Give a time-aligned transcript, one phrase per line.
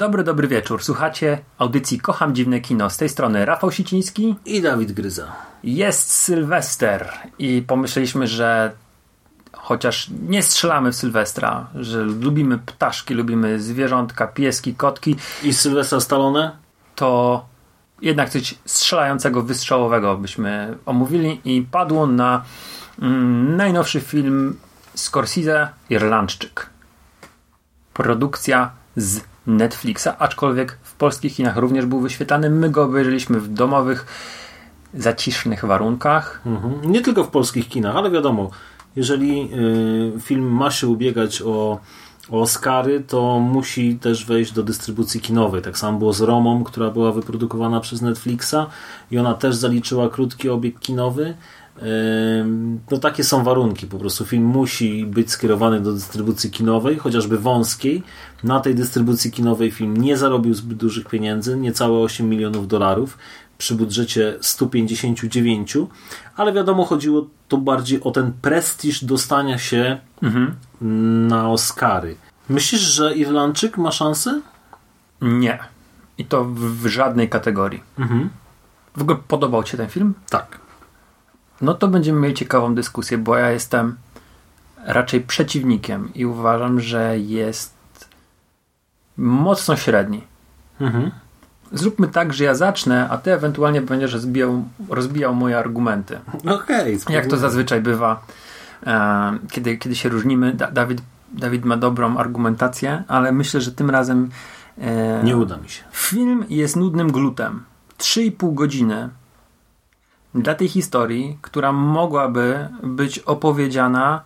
[0.00, 0.82] Dobry, dobry wieczór.
[0.82, 2.90] Słuchacie audycji Kocham Dziwne Kino.
[2.90, 4.34] Z tej strony Rafał Siciński.
[4.44, 5.32] I Dawid Gryza.
[5.64, 8.72] Jest Sylwester i pomyśleliśmy, że
[9.52, 16.56] chociaż nie strzelamy w Sylwestra, że lubimy ptaszki, lubimy zwierzątka, pieski, kotki, I Sylwestra Stallone?
[16.94, 17.44] to
[18.02, 22.44] jednak coś strzelającego, wystrzałowego byśmy omówili i padło na
[23.02, 24.56] mm, najnowszy film
[24.94, 26.70] Scorsese Irlandczyk.
[27.94, 32.50] Produkcja z Netflixa, aczkolwiek w polskich kinach również był wyświetlany.
[32.50, 34.06] My go obejrzeliśmy w domowych,
[34.94, 36.40] zacisznych warunkach.
[36.46, 36.92] Mhm.
[36.92, 38.50] Nie tylko w polskich kinach, ale wiadomo,
[38.96, 39.50] jeżeli
[40.16, 41.80] y, film ma się ubiegać o,
[42.30, 45.62] o Oscary, to musi też wejść do dystrybucji kinowej.
[45.62, 48.66] Tak samo było z Romą, która była wyprodukowana przez Netflixa
[49.10, 51.34] i ona też zaliczyła krótki obieg kinowy.
[52.90, 58.02] No takie są warunki, po prostu film musi być skierowany do dystrybucji kinowej, chociażby wąskiej.
[58.44, 63.18] Na tej dystrybucji kinowej film nie zarobił zbyt dużych pieniędzy, niecałe 8 milionów dolarów
[63.58, 65.76] przy budżecie 159,
[66.36, 69.98] ale wiadomo, chodziło tu bardziej o ten prestiż dostania się
[71.28, 72.16] na Oscary.
[72.48, 74.40] Myślisz, że Irlandczyk ma szansę?
[75.20, 75.58] Nie.
[76.18, 77.82] I to w, żadnej kategorii.
[78.96, 80.14] W ogóle podobał Ci się ten film?
[80.30, 80.58] Tak.
[81.60, 83.96] No to będziemy mieli ciekawą dyskusję, bo ja jestem
[84.84, 87.74] raczej przeciwnikiem i uważam, że jest
[89.16, 90.24] mocno średni.
[91.72, 96.18] Zróbmy tak, że ja zacznę, a ty ewentualnie będziesz rozbijał, rozbijał moje argumenty.
[96.46, 96.98] Okej.
[97.08, 98.22] Jak to zazwyczaj bywa,
[98.86, 100.52] e, kiedy, kiedy się różnimy.
[100.52, 104.30] Da, Dawid, Dawid ma dobrą argumentację, ale myślę, że tym razem
[104.78, 105.82] e, Nie uda mi się.
[105.92, 107.64] Film jest nudnym glutem.
[107.98, 109.08] 3,5 godziny
[110.34, 114.22] dla tej historii, która mogłaby być opowiedziana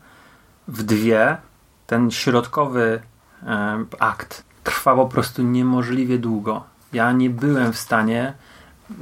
[0.69, 1.37] w dwie.
[1.87, 3.01] Ten środkowy
[3.43, 6.65] e, akt trwa po prostu niemożliwie długo.
[6.93, 8.33] Ja nie byłem w stanie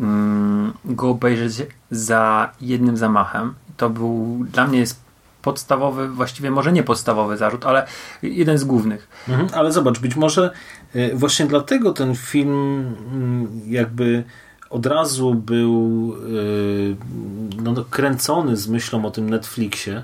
[0.01, 3.55] mm, go obejrzeć za jednym zamachem.
[3.77, 5.03] To był dla mnie jest
[5.43, 7.87] podstawowy, właściwie może nie podstawowy zarzut, ale
[8.23, 9.09] jeden z głównych.
[9.29, 10.51] Mhm, ale zobacz, być może
[10.95, 14.25] e, właśnie dlatego ten film mm, jakby
[14.73, 20.03] od razu był e, no, no, kręcony z myślą o tym Netflixie,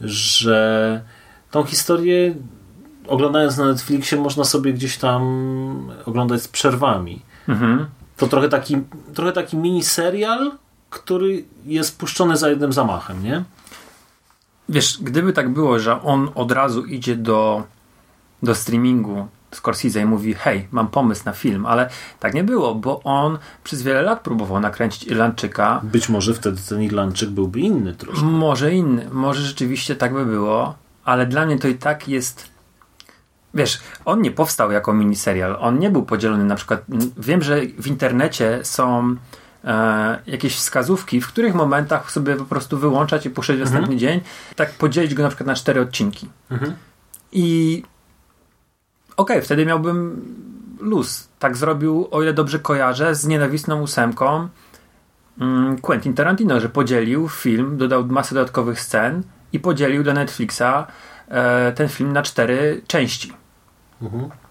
[0.00, 1.00] że
[1.50, 2.34] tą historię
[3.06, 5.22] oglądając na Netflixie można sobie gdzieś tam
[6.06, 7.22] oglądać z przerwami.
[8.16, 8.76] To trochę taki,
[9.14, 10.52] trochę taki mini serial,
[10.90, 13.44] który jest puszczony za jednym zamachem, nie?
[14.68, 17.62] Wiesz, gdyby tak było, że on od razu idzie do,
[18.42, 23.02] do streamingu Scorsese i mówi, hej, mam pomysł na film, ale tak nie było, bo
[23.02, 25.80] on przez wiele lat próbował nakręcić Irlandczyka.
[25.82, 28.24] Być może wtedy ten Irlandczyk byłby inny troszkę.
[28.26, 32.54] Może inny, może rzeczywiście tak by było, ale dla mnie to i tak jest.
[33.54, 36.82] Wiesz, on nie powstał jako miniserial, on nie był podzielony na przykład.
[37.18, 39.16] Wiem, że w internecie są
[39.64, 44.20] e, jakieś wskazówki, w których momentach sobie po prostu wyłączać i puszczać w następny dzień,
[44.56, 46.28] tak podzielić go na przykład na cztery odcinki.
[47.32, 47.82] I
[49.16, 50.22] okej, wtedy miałbym
[50.80, 51.28] luz.
[51.38, 54.48] Tak zrobił, o ile dobrze kojarzę, z nienawistną ósemką
[55.40, 60.86] mm, Quentin Tarantino, że podzielił film, dodał masę dodatkowych scen i podzielił dla Netflixa
[61.28, 63.32] e, ten film na cztery części.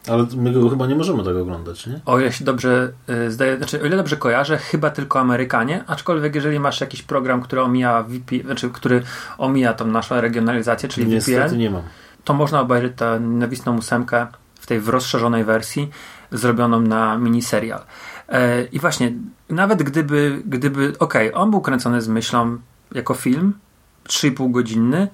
[0.10, 2.00] Ale my go chyba nie możemy tak oglądać, nie?
[2.06, 6.36] O ile się dobrze e, zdaje, znaczy o ile dobrze kojarzę, chyba tylko Amerykanie, aczkolwiek
[6.36, 9.04] jeżeli masz jakiś program, który omija VP, znaczy który
[9.38, 11.82] omija tą naszą regionalizację, czyli Niestety VPN, nie mam.
[12.24, 14.28] to można obejrzeć tę nienawistną ósemkę
[14.64, 15.90] w tej w rozszerzonej wersji
[16.32, 17.82] zrobioną na miniserial.
[18.30, 19.14] E, I właśnie,
[19.50, 22.58] nawet gdyby, gdyby okej, on był kręcony z myślą
[22.92, 23.54] jako film,
[24.08, 25.08] 3,5 godzinny,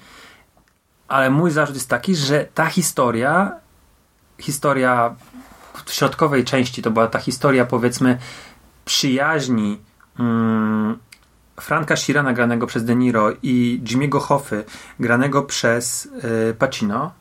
[1.08, 3.52] ale mój zarzut jest taki, że ta historia,
[4.38, 5.16] historia
[5.86, 8.18] w środkowej części, to była ta historia powiedzmy
[8.86, 9.80] przyjaźni
[10.20, 10.98] mm,
[11.62, 14.64] Franka Shirana granego przez De Niro i Jimmy'ego Hoffy
[15.00, 17.19] granego przez y, Pacino,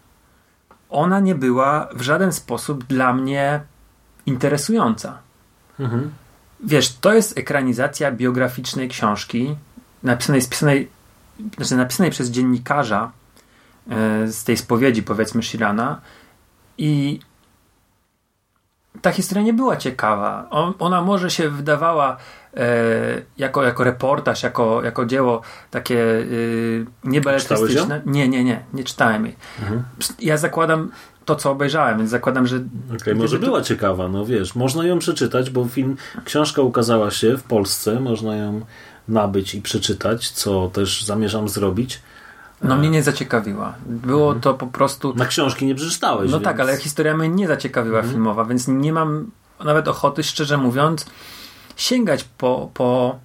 [0.90, 3.61] ona nie była w żaden sposób dla mnie
[4.26, 5.19] interesująca.
[6.61, 9.56] wiesz, to jest ekranizacja biograficznej książki
[10.02, 10.88] napisanej, spisanej,
[11.56, 13.12] znaczy napisanej przez dziennikarza
[13.90, 16.00] e, z tej spowiedzi, powiedzmy, Shirana
[16.79, 17.20] i
[19.02, 20.46] ta historia nie była ciekawa.
[20.50, 22.17] On, ona może się wydawała
[22.56, 22.67] e,
[23.38, 26.25] jako, jako reportaż, jako, jako dzieło takie e,
[27.05, 28.02] niebeletrystyczne.
[28.06, 29.37] Nie, nie, nie, nie czytałem jej.
[29.61, 29.82] Mhm.
[30.19, 30.90] Ja zakładam
[31.25, 32.61] to, co obejrzałem, więc zakładam, że...
[33.02, 37.43] Okay, może była ciekawa, no wiesz, można ją przeczytać, bo film, książka ukazała się w
[37.43, 38.61] Polsce, można ją
[39.08, 42.02] nabyć i przeczytać, co też zamierzam zrobić.
[42.63, 43.75] No mnie nie zaciekawiła.
[43.87, 44.41] Było mhm.
[44.41, 45.15] to po prostu...
[45.15, 46.31] Na książki nie przeczytałeś.
[46.31, 46.59] No tak, więc...
[46.59, 48.15] tak, ale historia mnie nie zaciekawiła mhm.
[48.15, 49.31] filmowa, więc nie mam
[49.65, 51.07] nawet ochoty, szczerze mówiąc,
[51.77, 53.19] sięgać po, po,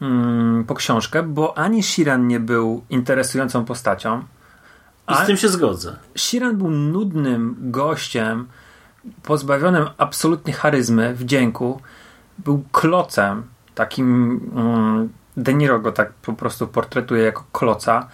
[0.00, 4.22] mm, po książkę, bo ani Shiran nie był interesującą postacią.
[5.08, 5.96] I z tym się zgodzę.
[6.16, 8.48] Shiran był nudnym gościem,
[9.22, 11.80] pozbawionym absolutnie charyzmy, wdzięku.
[12.38, 13.42] Był klocem,
[13.74, 14.40] takim...
[14.56, 18.08] Mm, De Niro go tak po prostu portretuje jako kloca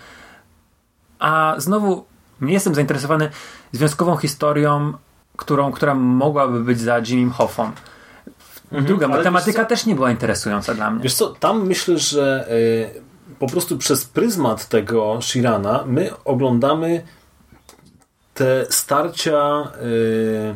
[1.19, 2.05] a znowu
[2.41, 3.31] nie jestem zainteresowany
[3.73, 4.93] związkową historią,
[5.37, 7.73] którą, która mogłaby być za Jimmy Hoffem.
[8.65, 11.03] Mhm, Druga matematyka też nie była interesująca dla mnie.
[11.03, 13.01] Wiesz co, tam myślę, że y,
[13.39, 17.03] po prostu przez pryzmat tego Shirana my oglądamy
[18.35, 20.55] te starcia y,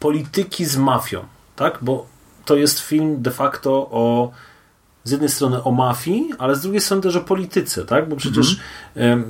[0.00, 1.24] polityki z mafią,
[1.56, 1.78] tak?
[1.82, 2.06] Bo
[2.44, 4.30] to jest film de facto o
[5.08, 8.08] z jednej strony o mafii, ale z drugiej strony też o polityce, tak?
[8.08, 8.60] Bo przecież
[8.96, 9.24] mhm.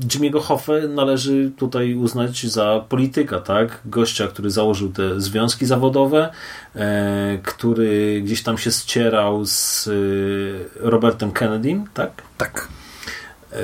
[0.00, 3.80] Jimmy'ego Hoffa należy tutaj uznać za polityka, tak?
[3.84, 6.32] Gościa, który założył te związki zawodowe,
[6.76, 9.90] e, który gdzieś tam się ścierał z e,
[10.90, 12.10] Robertem Kennedym, tak?
[12.38, 12.68] Tak.
[13.52, 13.56] E,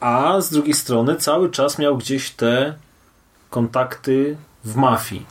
[0.00, 2.74] a z drugiej strony cały czas miał gdzieś te
[3.50, 5.26] kontakty w mafii.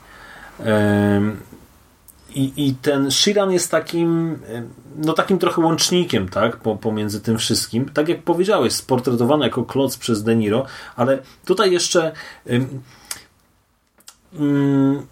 [2.36, 4.40] I, I ten Shiran jest takim,
[4.96, 7.90] no takim trochę łącznikiem, tak, pomiędzy tym wszystkim.
[7.90, 10.66] Tak jak powiedziałeś, sportretowany jako kloc przez De Niro,
[10.96, 12.12] ale tutaj jeszcze
[14.34, 15.08] um,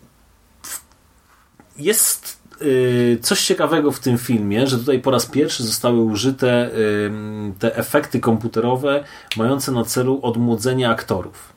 [1.77, 6.71] jest y, coś ciekawego w tym filmie, że tutaj po raz pierwszy zostały użyte
[7.59, 9.03] te efekty komputerowe
[9.37, 11.56] mające na celu odmłodzenie aktorów.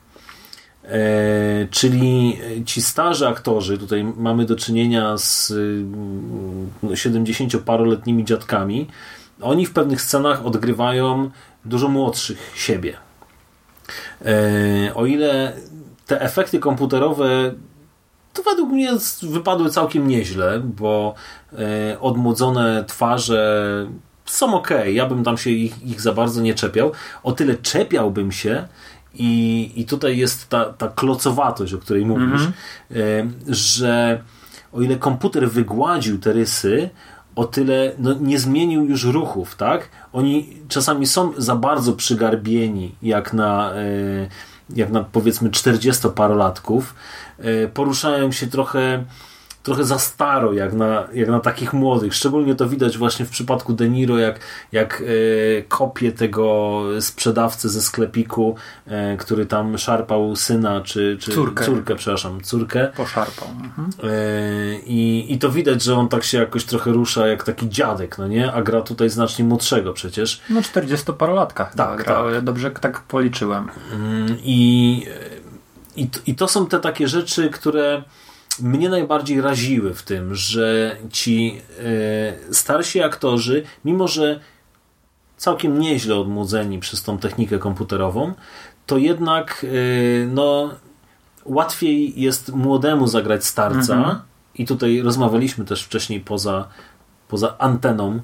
[0.83, 5.53] E, czyli ci starzy aktorzy, tutaj mamy do czynienia z
[6.83, 8.87] 70-paroletnimi mm, dziadkami,
[9.41, 11.31] oni w pewnych scenach odgrywają
[11.65, 12.97] dużo młodszych siebie.
[14.25, 15.53] E, o ile
[16.07, 17.53] te efekty komputerowe
[18.33, 18.91] to według mnie
[19.21, 21.13] wypadły całkiem nieźle, bo
[21.53, 23.87] e, odmłodzone twarze
[24.25, 26.91] są ok, ja bym tam się ich, ich za bardzo nie czepiał.
[27.23, 28.67] O tyle czepiałbym się,
[29.13, 33.29] i, i tutaj jest ta, ta klocowatość, o której mówisz, mm-hmm.
[33.47, 34.21] że
[34.73, 36.89] o ile komputer wygładził te rysy,
[37.35, 39.89] o tyle no, nie zmienił już ruchów, tak?
[40.13, 44.27] Oni czasami są za bardzo przygarbieni, jak na, e,
[44.75, 46.81] jak na powiedzmy 40-parolatków.
[47.39, 49.03] E, poruszają się trochę
[49.63, 52.15] trochę za staro jak na, jak na takich młodych.
[52.15, 54.39] Szczególnie to widać właśnie w przypadku De Niro, jak,
[54.71, 55.03] jak
[55.57, 58.55] e, kopie tego sprzedawcy ze sklepiku,
[58.87, 61.65] e, który tam szarpał syna, czy, czy córkę.
[61.65, 62.91] córkę, przepraszam, córkę.
[62.97, 63.47] Poszarpał.
[63.47, 63.89] Mhm.
[64.03, 68.17] E, i, I to widać, że on tak się jakoś trochę rusza jak taki dziadek,
[68.17, 68.53] no nie?
[68.53, 70.41] A gra tutaj znacznie młodszego przecież.
[70.49, 72.41] No 40-parolatka tak, tak.
[72.41, 73.69] Dobrze tak policzyłem.
[73.93, 75.05] Mm, I,
[75.95, 78.03] i, I to są te takie rzeczy, które
[78.61, 81.61] mnie najbardziej raziły w tym, że ci
[82.49, 84.39] e, starsi aktorzy, mimo że
[85.37, 88.33] całkiem nieźle odmłodzeni przez tą technikę komputerową,
[88.85, 90.69] to jednak e, no,
[91.45, 93.95] łatwiej jest młodemu zagrać starca.
[93.95, 94.19] Mhm.
[94.55, 96.67] I tutaj rozmawialiśmy też wcześniej poza,
[97.27, 98.19] poza anteną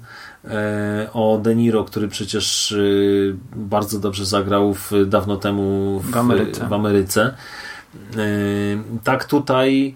[0.45, 2.75] e, o De Niro, który przecież
[3.55, 6.67] bardzo dobrze zagrał w, dawno temu w, w Ameryce.
[6.67, 7.33] W Ameryce.
[9.03, 9.95] Tak tutaj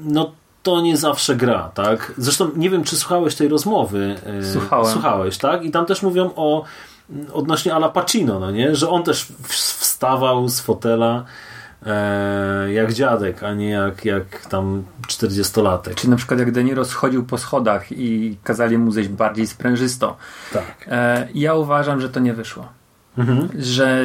[0.00, 2.12] no to nie zawsze gra, tak?
[2.18, 4.14] Zresztą nie wiem, czy słuchałeś tej rozmowy.
[4.26, 4.92] E, Słuchałem.
[4.92, 5.64] Słuchałeś, tak?
[5.64, 6.64] I tam też mówią o
[7.32, 8.74] odnośnie Ala Pacino, no nie?
[8.74, 11.24] Że on też wstawał z fotela
[11.86, 15.94] e, jak dziadek, a nie jak, jak tam 40-latek.
[15.94, 20.16] Czy na przykład jak De Niro schodził po schodach i kazali mu zejść bardziej sprężysto.
[20.52, 20.86] Tak.
[20.90, 22.68] E, ja uważam, że to nie wyszło.
[23.18, 23.48] Mhm.
[23.58, 24.04] Że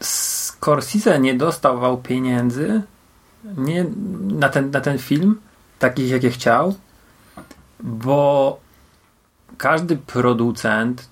[0.00, 2.82] Scorsese nie dostawał pieniędzy
[3.44, 3.86] nie,
[4.22, 5.40] na, ten, na ten film,
[5.78, 6.74] takich jakie chciał,
[7.80, 8.60] bo
[9.58, 11.08] każdy producent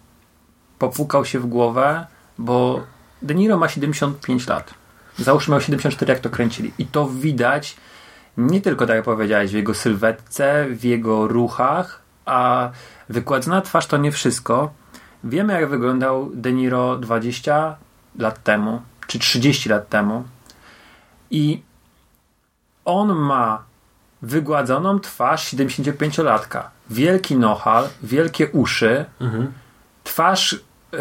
[0.79, 2.07] popukał się w głowę,
[2.39, 2.83] bo
[3.23, 4.75] De Niro ma 75 lat.
[5.19, 6.73] Załóżmy miał 74 jak to kręcili.
[6.79, 7.77] I to widać
[8.37, 12.71] Nie tylko, tak jak powiedziałeś, w jego sylwetce, w jego ruchach, a
[13.09, 14.71] wykładzona twarz to nie wszystko.
[15.25, 17.77] Wiemy, jak wyglądał De Niro 20
[18.19, 20.25] lat temu, czy 30 lat temu.
[21.31, 21.63] I
[22.89, 23.63] on ma
[24.23, 26.63] wygładzoną twarz 75-latka.
[26.91, 29.05] Wielki nohal, wielkie uszy,
[30.05, 30.61] twarz.
[30.93, 30.99] Yy,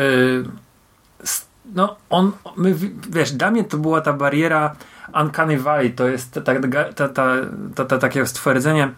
[1.24, 2.76] s- no, on, my,
[3.10, 4.76] wiesz, dla mnie to była ta bariera
[5.22, 5.92] Uncanny Valley.
[5.92, 6.54] To jest ta, ta,
[6.96, 7.34] ta, ta,
[7.76, 8.90] ta, ta, takie stwierdzenie,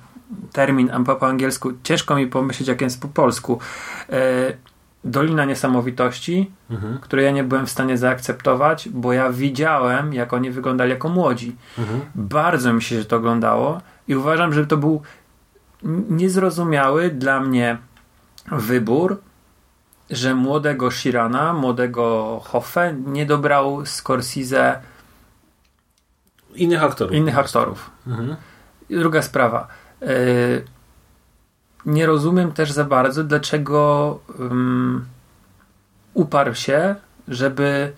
[0.53, 1.71] termin po, po angielsku.
[1.83, 3.59] Ciężko mi pomyśleć, jak jest po polsku.
[4.09, 4.15] Yy,
[5.03, 6.51] Dolina Niesamowitości,
[7.01, 11.55] której ja nie byłem w stanie zaakceptować, bo ja widziałem, jak oni wyglądali jako młodzi.
[12.15, 15.01] Bardzo mi się to oglądało i uważam, że to był
[16.09, 17.77] niezrozumiały dla mnie
[18.51, 19.21] wybór,
[20.09, 24.79] że młodego Shirana, młodego Hoffe nie dobrał Scorsese
[26.55, 27.13] Innych aktorów.
[27.13, 27.91] innych aktorów.
[28.89, 29.67] I druga sprawa.
[30.01, 30.63] y,
[31.85, 35.05] nie rozumiem też za bardzo, dlaczego ym,
[36.13, 36.95] uparł się,
[37.27, 37.91] żeby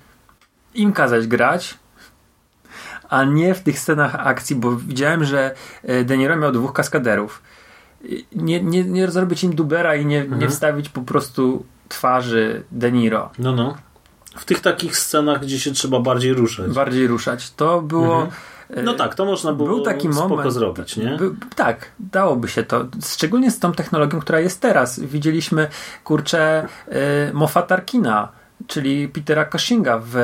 [0.73, 1.77] im kazać grać,
[3.09, 5.55] a nie w tych scenach akcji, bo widziałem, że
[5.89, 7.41] y, De Niro miał dwóch kaskaderów.
[8.35, 13.29] Nie, nie, nie zrobić im dubera i nie, nie wstawić po prostu twarzy De Niro.
[13.39, 13.77] No, no.
[14.35, 16.71] W tych takich scenach, gdzie się trzeba bardziej ruszać.
[16.71, 17.51] Bardziej ruszać.
[17.51, 18.27] To było...
[18.83, 20.53] No tak, to można było Był taki spoko moment.
[20.53, 21.17] zrobić, nie?
[21.17, 22.85] By, tak, dałoby się to.
[23.05, 24.99] Szczególnie z tą technologią, która jest teraz.
[24.99, 25.67] Widzieliśmy,
[26.03, 26.67] kurczę,
[27.29, 28.27] y, Mofa Tarkina,
[28.67, 30.15] czyli Petera Cushinga w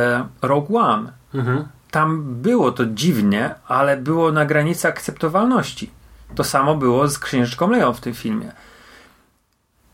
[0.41, 1.11] Rogue One.
[1.33, 1.67] Mhm.
[1.91, 5.89] Tam było to dziwnie, ale było na granicy akceptowalności.
[6.35, 8.51] To samo było z Księżyczką Leją w tym filmie.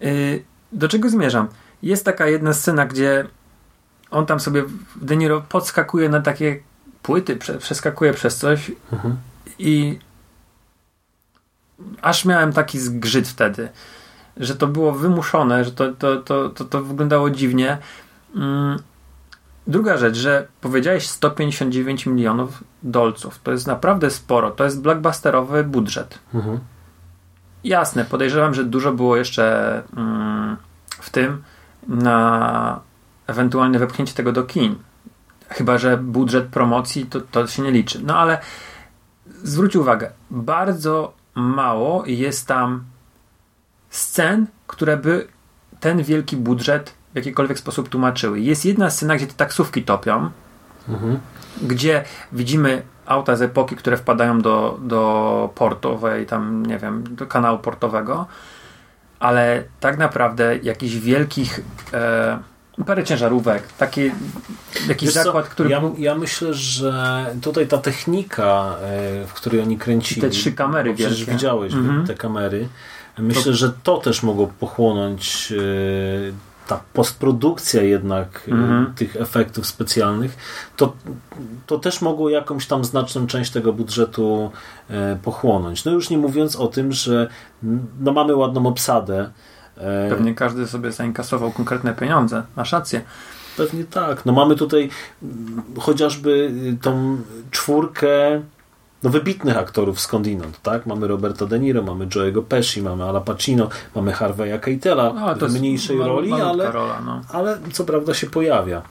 [0.04, 1.48] Y, do czego zmierzam?
[1.84, 3.26] Jest taka jedna scena, gdzie
[4.12, 4.64] on tam sobie,
[4.96, 6.60] De Niro podskakuje na takie
[7.04, 8.72] płyty, prze, przeskakuje przez coś
[9.60, 10.00] i
[12.02, 13.70] aż miałem taki zgrzyt wtedy,
[14.38, 17.78] że to było wymuszone, że to, to, to, to, to wyglądało dziwnie.
[18.36, 18.80] Mm.
[19.68, 23.40] Druga rzecz, że powiedziałeś 159 milionów dolców.
[23.44, 24.52] To jest naprawdę sporo.
[24.52, 26.20] To jest blockbusterowy budżet.
[26.34, 26.60] Mhm.
[27.64, 30.58] Jasne, podejrzewam, że dużo było jeszcze mm,
[30.90, 31.44] w tym
[31.88, 32.80] na
[33.28, 34.76] ewentualne wepchnięcie tego do kin.
[35.54, 38.00] Chyba, że budżet promocji to, to się nie liczy.
[38.04, 38.38] No ale
[39.44, 42.84] zwróć uwagę, bardzo mało jest tam
[43.90, 45.28] scen, które by
[45.80, 48.40] ten wielki budżet w jakikolwiek sposób tłumaczyły.
[48.40, 50.30] Jest jedna scena, gdzie te taksówki topią,
[51.62, 57.60] gdzie widzimy auta z epoki, które wpadają do, do portowej, tam nie wiem, do kanału
[57.60, 58.28] portowego,
[59.20, 61.60] ale tak naprawdę jakichś wielkich
[61.94, 62.40] e,
[62.86, 64.12] parę ciężarówek, taki
[64.88, 69.62] jakiś Wiesz co, zakład, który ja, ja myślę, że tutaj ta technika, e, w której
[69.62, 70.22] oni kręcili.
[70.22, 71.32] Te trzy kamery bo Przecież wielkie.
[71.32, 72.08] widziałeś Mhm.
[72.08, 72.68] te kamery.
[73.18, 76.34] Myślę, że to też mogło pochłonąć e,
[76.68, 78.94] ta postprodukcja jednak e, Mhm.
[78.96, 80.38] tych efektów specjalnych.
[80.78, 80.94] To,
[81.68, 84.52] to też mogło jakąś tam znaczną część tego budżetu
[85.24, 85.86] pochłonąć.
[85.86, 87.28] No już nie mówiąc o tym, że
[87.64, 89.30] mm, no mamy ładną obsadę.
[89.78, 92.44] E, pewnie każdy sobie zainkasował konkretne pieniądze.
[92.56, 93.02] Masz rację.
[93.58, 94.26] Pewnie tak.
[94.26, 94.90] No mamy tutaj
[95.24, 97.18] mm, chociażby y, tą
[97.52, 98.42] czwórkę
[99.04, 100.86] no, wybitnych aktorów skądinąd, tak?
[100.86, 105.48] Mamy Roberta De Niro, mamy Joe'ego Pesci, mamy Ala Pacino, mamy Harvey'a Keitela No, to
[105.48, 107.22] w mniejszej roli, ale, rola, no.
[107.30, 108.82] ale co prawda się pojawia.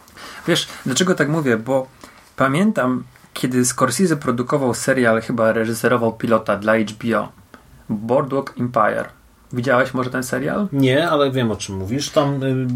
[0.46, 1.56] Wiesz, dlaczego tak mówię?
[1.56, 1.86] Bo
[2.36, 7.28] pamiętam, kiedy Scorsese produkował serial, chyba reżyserował pilota dla HBO,
[7.88, 9.21] Boardwalk Empire.
[9.52, 10.68] Widziałeś może ten serial?
[10.72, 12.10] Nie, ale wiem o czym mówisz.
[12.10, 12.66] Tam y,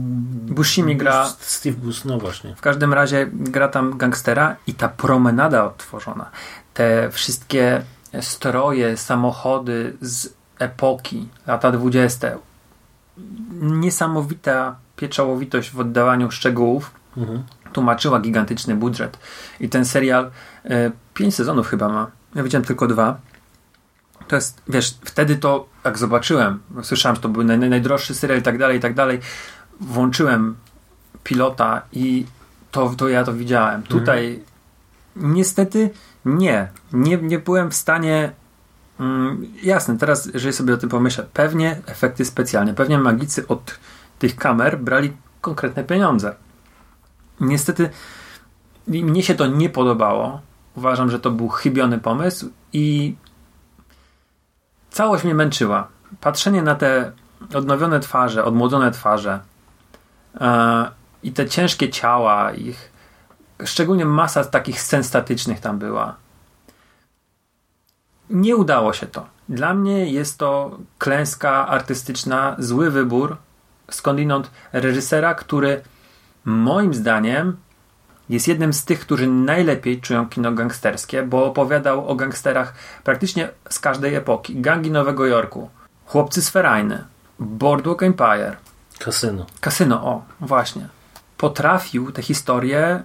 [0.55, 2.55] Bushimi gra- Steve Bus, no właśnie.
[2.57, 6.31] W każdym razie gra tam gangstera i ta promenada odtworzona,
[6.75, 7.83] te wszystkie
[8.21, 10.29] stroje, samochody z
[10.59, 12.29] epoki, lata 20.
[13.61, 17.43] Niesamowita pieczołowitość w oddawaniu szczegółów Mhm.
[17.73, 19.19] tłumaczyła gigantyczny budżet.
[19.61, 20.31] I ten serial
[20.65, 22.11] e, pięć sezonów chyba ma.
[22.35, 23.17] Ja widziałem tylko dwa.
[24.29, 28.39] To jest, wiesz, wtedy to, jak zobaczyłem, słyszałem, że to był naj, naj, najdroższy serial
[28.39, 29.21] i tak dalej, i tak dalej,
[29.81, 30.57] włączyłem
[31.25, 32.27] pilota i
[32.71, 33.83] to, to ja to widziałem.
[33.83, 34.43] Tutaj
[35.17, 35.91] niestety
[36.25, 36.69] nie.
[36.93, 37.17] nie.
[37.17, 38.33] Nie byłem w stanie
[39.01, 43.79] mm, jasne, teraz jeżeli sobie o tym pomyślę, pewnie efekty specjalne, pewnie magicy od
[44.19, 46.35] tych kamer brali konkretne pieniądze.
[47.41, 47.91] Niestety
[48.89, 50.41] mi- mnie się to nie podobało.
[50.75, 53.15] Uważam, że to był chybiony pomysł i
[54.97, 55.89] całość mnie męczyła.
[56.21, 57.13] Patrzenie na te
[57.55, 59.41] odnowione twarze, odmłodzone twarze
[60.41, 60.91] e,
[61.23, 62.93] i te ciężkie ciała ich,
[63.65, 66.15] szczególnie masa takich scen statycznych tam była.
[68.31, 69.27] nie udało się to.
[69.49, 73.37] Dla mnie jest to klęska artystyczna, zły wybór
[73.91, 75.83] skądinąd reżysera, który
[76.45, 77.57] moim zdaniem
[78.29, 83.79] jest jednym z tych, którzy najlepiej czują kino gangsterskie, bo opowiadał o gangsterach praktycznie z
[83.79, 84.61] każdej epoki.
[84.61, 85.71] Gangi Nowego Jorku,
[86.07, 87.05] Chłopcy z Ferajny,
[87.39, 88.57] Boardwalk Empire,
[88.99, 89.47] Kasyno.
[89.61, 90.89] Kasyno, o, właśnie.
[91.39, 93.03] Potrafił te historie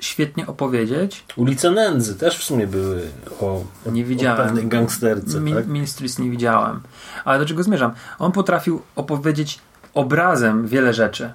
[0.00, 1.24] świetnie opowiedzieć.
[1.36, 3.02] Ulice Nędzy też w sumie były
[3.40, 4.40] o, Nie widziałem.
[4.40, 5.66] o pewnej gangsterce, Mi- tak?
[5.66, 6.80] Ministries nie widziałem.
[7.24, 7.92] Ale do czego zmierzam?
[8.18, 9.58] On potrafił opowiedzieć
[9.94, 11.32] obrazem wiele rzeczy.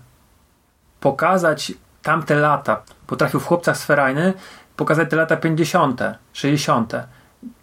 [1.00, 1.74] Pokazać
[2.10, 2.82] tamte lata.
[3.08, 3.88] Potrafił w Chłopcach z
[4.76, 6.02] pokazać te lata 50.,
[6.34, 6.94] 60.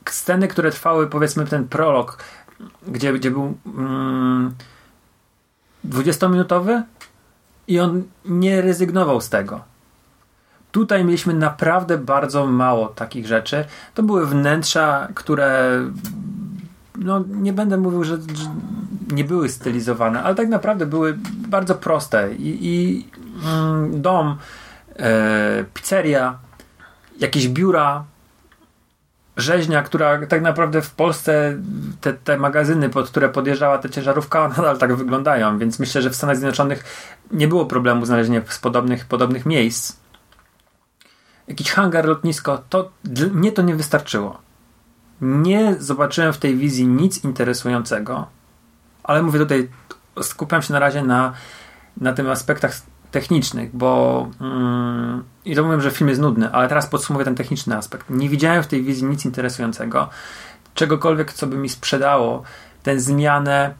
[0.04, 2.18] Sceny, które trwały, powiedzmy, ten prolog,
[2.88, 4.54] gdzie, gdzie był mm,
[5.88, 6.82] 20-minutowy
[7.68, 9.60] i on nie rezygnował z tego.
[10.72, 13.64] Tutaj mieliśmy naprawdę bardzo mało takich rzeczy.
[13.94, 15.80] To były wnętrza, które
[16.98, 18.50] no nie będę mówił, że, że
[19.12, 23.06] nie były stylizowane, ale tak naprawdę były bardzo proste i, i
[23.90, 24.36] dom,
[24.96, 26.38] e, pizzeria,
[27.18, 28.04] jakieś biura,
[29.36, 31.58] rzeźnia, która tak naprawdę w Polsce
[32.00, 36.16] te, te magazyny, pod które podjeżdżała ta ciężarówka, nadal tak wyglądają, więc myślę, że w
[36.16, 36.84] Stanach Zjednoczonych
[37.30, 39.96] nie było problemu znalezienia podobnych, podobnych miejsc.
[41.48, 42.90] Jakiś hangar, lotnisko, to
[43.32, 44.38] mnie to nie wystarczyło.
[45.20, 48.26] Nie zobaczyłem w tej wizji nic interesującego,
[49.04, 49.68] ale mówię tutaj,
[50.22, 51.32] skupiam się na razie na,
[51.96, 52.74] na tym aspektach
[53.10, 57.76] technicznych, bo mm, i to mówię, że film jest nudny, ale teraz podsumuję ten techniczny
[57.76, 58.10] aspekt.
[58.10, 60.08] Nie widziałem w tej wizji nic interesującego,
[60.74, 62.42] czegokolwiek, co by mi sprzedało
[62.82, 63.74] tę zmianę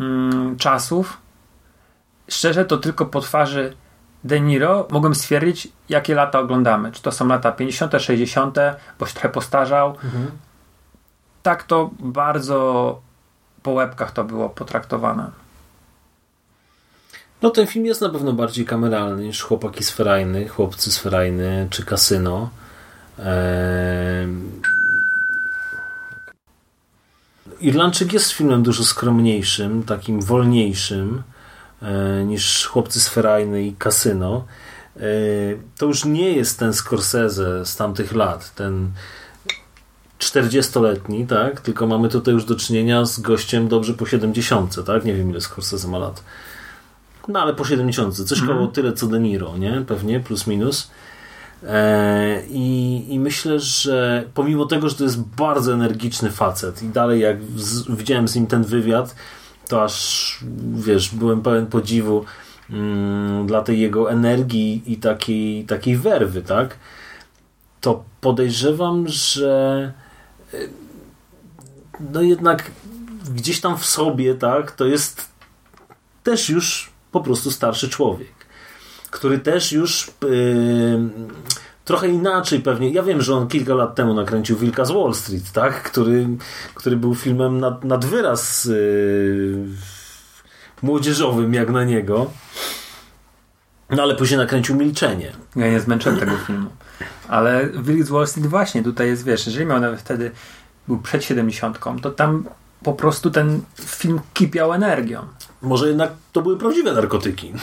[0.00, 1.18] mm, czasów.
[2.28, 3.76] Szczerze, to tylko po twarzy
[4.24, 6.92] De Niro mogłem stwierdzić, jakie lata oglądamy.
[6.92, 8.58] Czy to są lata 50., 60.,
[8.98, 9.96] bo się trochę postarzał.
[11.42, 13.00] Tak to bardzo
[13.62, 15.30] po łebkach to było potraktowane.
[17.42, 21.66] No ten film jest na pewno bardziej kameralny niż Chłopaki z Ferajny, Chłopcy z Ferajny
[21.70, 22.50] czy Kasyno.
[23.18, 24.60] Ehm...
[27.60, 31.22] Irlandczyk jest filmem dużo skromniejszym, takim wolniejszym
[31.82, 34.44] e, niż Chłopcy z Ferajny i Kasyno.
[34.96, 35.00] E,
[35.78, 38.90] to już nie jest ten Scorsese z tamtych lat, ten
[40.18, 41.60] 40-letni, tak?
[41.60, 45.04] Tylko mamy tutaj już do czynienia z gościem dobrze po 70, tak?
[45.04, 46.22] Nie wiem ile Scorsese ma lat.
[47.28, 49.84] No ale po 70, coś koło tyle co De Niro, nie?
[49.86, 50.90] Pewnie, plus minus.
[51.66, 57.20] E, i, I myślę, że pomimo tego, że to jest bardzo energiczny facet i dalej
[57.20, 59.14] jak z, widziałem z nim ten wywiad,
[59.68, 60.38] to aż
[60.74, 62.24] wiesz, byłem pełen podziwu
[62.70, 66.78] mm, dla tej jego energii i takiej, takiej werwy, tak?
[67.80, 69.92] To podejrzewam, że
[70.54, 70.58] e,
[72.12, 72.70] no jednak
[73.34, 75.28] gdzieś tam w sobie, tak, to jest
[76.22, 78.32] też już po prostu starszy człowiek,
[79.10, 81.00] który też już yy,
[81.84, 82.90] trochę inaczej pewnie.
[82.90, 85.82] Ja wiem, że on kilka lat temu nakręcił Wilka z Wall Street, tak?
[85.82, 86.28] który,
[86.74, 89.66] który był filmem nad, nad wyraz yy,
[90.82, 92.30] młodzieżowym jak na niego.
[93.90, 95.32] No ale później nakręcił Milczenie.
[95.56, 96.70] Ja nie zmęczyłem tego filmu.
[97.28, 100.30] Ale Wilk z Wall Street właśnie tutaj jest, wiesz, jeżeli miał nawet wtedy
[100.88, 102.44] był przed 70, to tam
[102.82, 105.26] po prostu ten film kipiał energią.
[105.62, 107.52] Może jednak to były prawdziwe narkotyki.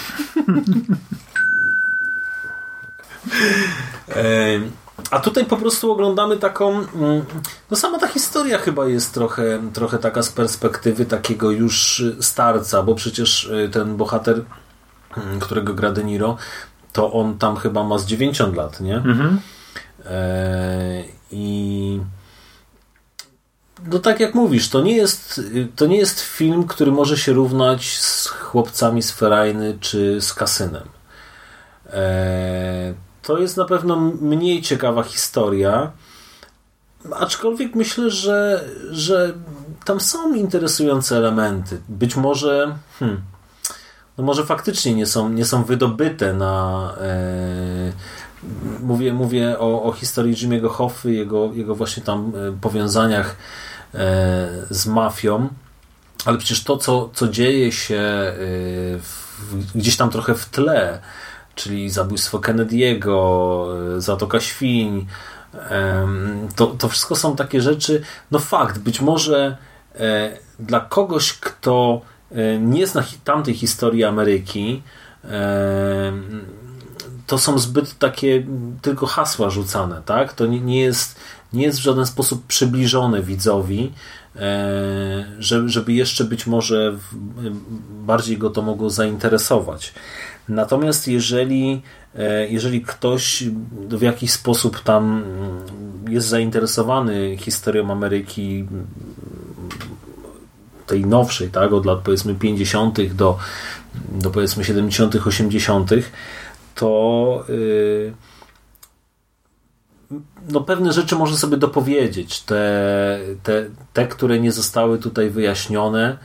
[5.11, 6.71] A tutaj po prostu oglądamy taką.
[6.71, 7.25] mm,
[7.71, 12.95] No sama ta historia chyba jest trochę, trochę taka z perspektywy takiego już starca, bo
[12.95, 14.41] przecież y, ten bohater,
[15.17, 16.37] mm, którego gra De Niro,
[16.93, 18.95] to on tam chyba ma z 90 lat, nie?
[20.05, 21.99] E, I
[23.91, 25.41] no tak jak mówisz, to nie jest,
[25.75, 30.87] to nie jest film, który może się równać z chłopcami z Ferajny czy z Kasynem.
[31.89, 35.91] E, to jest na pewno mniej ciekawa historia,
[37.11, 39.33] aczkolwiek myślę, że, że
[39.85, 41.77] tam są interesujące elementy.
[41.89, 43.21] Być może hmm,
[44.17, 47.91] no może faktycznie nie są, nie są wydobyte na e,
[48.81, 53.35] mówię, mówię o, o historii Jimmy'ego Hoffy, jego, jego właśnie tam e, powiązaniach
[54.69, 55.49] z mafią,
[56.25, 58.33] ale przecież to, co, co dzieje się e,
[58.99, 60.99] w, gdzieś tam trochę w tle,
[61.55, 63.65] czyli zabójstwo Kennedy'ego,
[63.97, 65.07] e, Zatoka Świń,
[66.55, 69.57] to, to wszystko są takie rzeczy, no fakt, być może
[69.95, 74.83] e, dla kogoś, kto e, nie zna tamtej historii Ameryki,
[75.23, 76.13] e,
[77.27, 78.43] to są zbyt takie
[78.81, 80.33] tylko hasła rzucane, tak?
[80.33, 81.19] To nie, nie jest
[81.55, 83.91] nie jest w żaden sposób przybliżone widzowi,
[84.35, 85.25] e,
[85.65, 86.97] żeby jeszcze być może
[88.05, 89.93] bardziej go to mogło zainteresować.
[90.49, 91.81] Natomiast jeżeli,
[92.15, 93.43] e, jeżeli ktoś
[93.89, 95.23] w jakiś sposób tam
[96.09, 98.65] jest zainteresowany historią Ameryki
[100.87, 103.13] tej nowszej, tak, od lat powiedzmy 50.
[103.13, 103.37] do,
[104.11, 105.91] do powiedzmy 70., 80.,
[106.75, 108.13] to yy,
[110.49, 112.41] no pewne rzeczy może sobie dopowiedzieć.
[112.41, 116.17] Te, te, te które nie zostały tutaj wyjaśnione.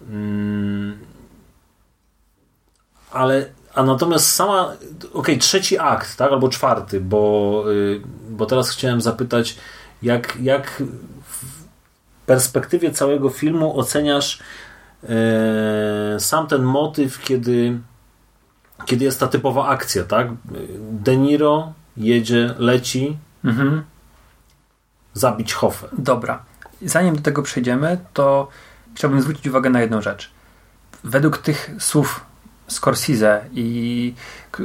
[0.00, 0.06] Yy,
[3.10, 4.72] ale a natomiast sama,
[5.12, 9.56] ok, trzeci akt, tak, albo czwarty, bo, yy, bo teraz chciałem zapytać,
[10.02, 10.82] jak, jak
[12.26, 14.38] perspektywie całego filmu oceniasz
[15.08, 17.78] e, sam ten motyw, kiedy,
[18.86, 20.28] kiedy jest ta typowa akcja, tak?
[20.90, 23.84] De Niro jedzie, leci, mhm.
[25.14, 25.88] zabić Hoffę.
[25.98, 26.42] Dobra.
[26.82, 28.48] Zanim do tego przejdziemy, to
[28.94, 30.30] chciałbym zwrócić uwagę na jedną rzecz.
[31.04, 32.24] Według tych słów
[32.68, 34.14] Scorsese, i,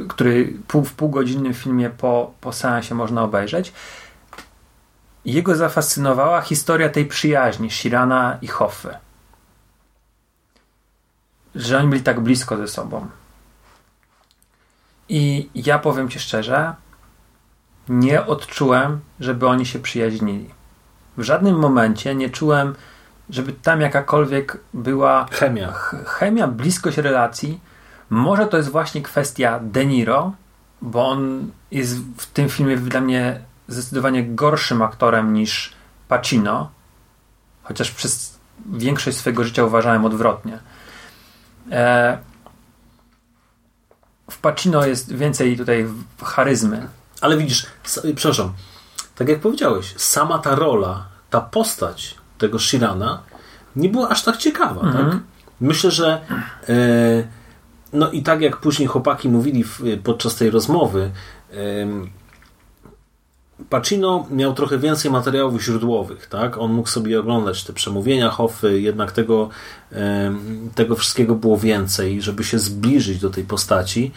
[0.08, 3.72] który pół, w półgodzinnym filmie po, po seansie można obejrzeć,
[5.24, 8.96] jego zafascynowała historia tej przyjaźni Shirana i Hoffy.
[11.54, 13.08] Że oni byli tak blisko ze sobą.
[15.08, 16.74] I ja powiem ci szczerze,
[17.88, 20.50] nie odczułem, żeby oni się przyjaźnili.
[21.16, 22.74] W żadnym momencie nie czułem,
[23.30, 25.72] żeby tam jakakolwiek była chemia,
[26.06, 27.60] chemia bliskość relacji.
[28.10, 30.32] Może to jest właśnie kwestia De Niro,
[30.82, 35.72] bo on jest w tym filmie dla mnie zdecydowanie gorszym aktorem niż
[36.08, 36.70] Pacino,
[37.62, 40.58] chociaż przez większość swojego życia uważałem odwrotnie.
[41.70, 42.18] E,
[44.30, 45.86] w Pacino jest więcej tutaj
[46.22, 46.88] charyzmy.
[47.22, 47.66] Ale widzisz,
[48.14, 48.52] przepraszam,
[49.14, 53.22] tak jak powiedziałeś, sama ta rola, ta postać tego Shirana
[53.76, 54.94] nie była aż tak ciekawa, tak?
[54.94, 55.10] mhm.
[55.10, 55.20] tak?
[55.60, 56.20] Myślę, że
[56.68, 56.74] e,
[57.92, 61.10] no i tak jak później chłopaki mówili w, podczas tej rozmowy,
[61.52, 61.56] e,
[63.70, 66.58] Pacino miał trochę więcej materiałów źródłowych, tak?
[66.58, 69.48] On mógł sobie oglądać te przemówienia Hoffy, jednak tego,
[70.74, 74.12] tego wszystkiego było więcej, żeby się zbliżyć do tej postaci.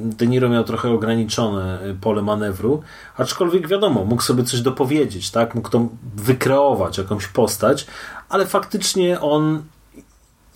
[0.00, 2.82] De Niro miał trochę ograniczone pole manewru,
[3.16, 5.54] aczkolwiek wiadomo, mógł sobie coś dopowiedzieć, tak?
[5.54, 7.86] Mógł to wykreować, jakąś postać,
[8.28, 9.62] ale faktycznie on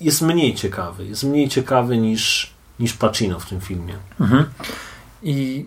[0.00, 1.06] jest mniej ciekawy.
[1.06, 3.94] Jest mniej ciekawy niż, niż Pacino w tym filmie.
[4.20, 4.44] Mhm.
[5.22, 5.66] I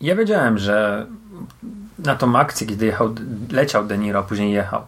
[0.00, 1.06] ja wiedziałem, że
[1.98, 3.14] na tą akcję, kiedy jechał,
[3.52, 4.86] leciał De Niro, później jechał,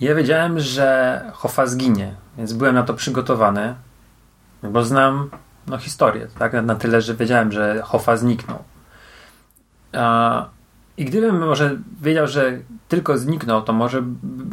[0.00, 3.74] ja wiedziałem, że Hoffa zginie, więc byłem na to przygotowany,
[4.62, 5.30] bo znam
[5.66, 6.52] no, historię, tak?
[6.52, 8.58] Na tyle, że wiedziałem, że Hoffa zniknął.
[9.92, 10.46] A,
[10.96, 14.02] I gdybym może wiedział, że tylko zniknął, to może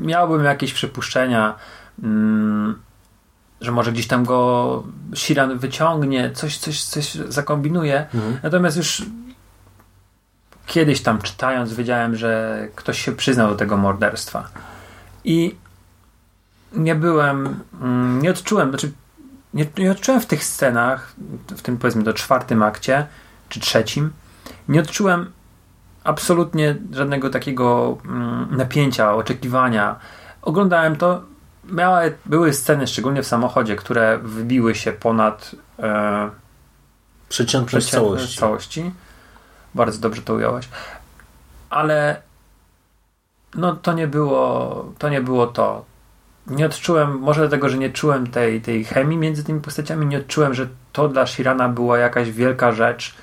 [0.02, 1.56] miałbym jakieś przypuszczenia,
[2.04, 2.80] mm,
[3.62, 8.06] że może gdzieś tam go Siran wyciągnie, coś, coś, coś zakombinuje.
[8.14, 8.38] Mhm.
[8.44, 9.06] Natomiast już
[10.68, 14.50] kiedyś tam czytając wiedziałem, że ktoś się przyznał do tego morderstwa.
[15.24, 15.56] I
[16.74, 18.92] nie byłem, mm, nie odczułem, znaczy
[19.54, 21.16] nie, nie odczułem w tych scenach,
[21.48, 23.08] w tym powiedzmy do czwartym akcie,
[23.50, 24.12] czy trzecim,
[24.68, 25.32] nie odczułem
[26.04, 29.96] absolutnie żadnego takiego mm, napięcia, oczekiwania.
[30.42, 31.22] Oglądałem to,
[31.66, 36.30] miały, były sceny, szczególnie w samochodzie, które wybiły się ponad e,
[37.30, 38.40] przeciętność całości.
[38.40, 38.92] całości.
[39.76, 40.70] Bardzo dobrze to ująłeś.
[41.70, 42.22] Ale
[43.56, 45.10] no to nie było to.
[45.10, 45.86] Nie było to.
[46.48, 50.54] Nie odczułem, może dlatego, że nie czułem tej, tej chemii między tymi postaciami, nie odczułem,
[50.54, 53.16] że to dla Shirana była jakaś wielka rzecz.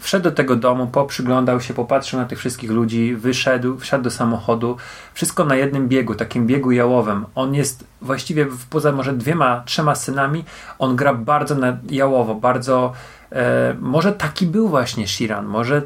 [0.00, 4.76] Wszedł do tego domu, poprzyglądał się, popatrzył na tych wszystkich ludzi, wyszedł, wsiadł do samochodu.
[5.14, 7.26] Wszystko na jednym biegu, takim biegu jałowym.
[7.34, 10.44] On jest właściwie poza może dwiema, trzema scenami,
[10.78, 11.56] on gra bardzo
[11.90, 12.92] jałowo, bardzo
[13.34, 15.82] E, może taki był właśnie Shiran, może,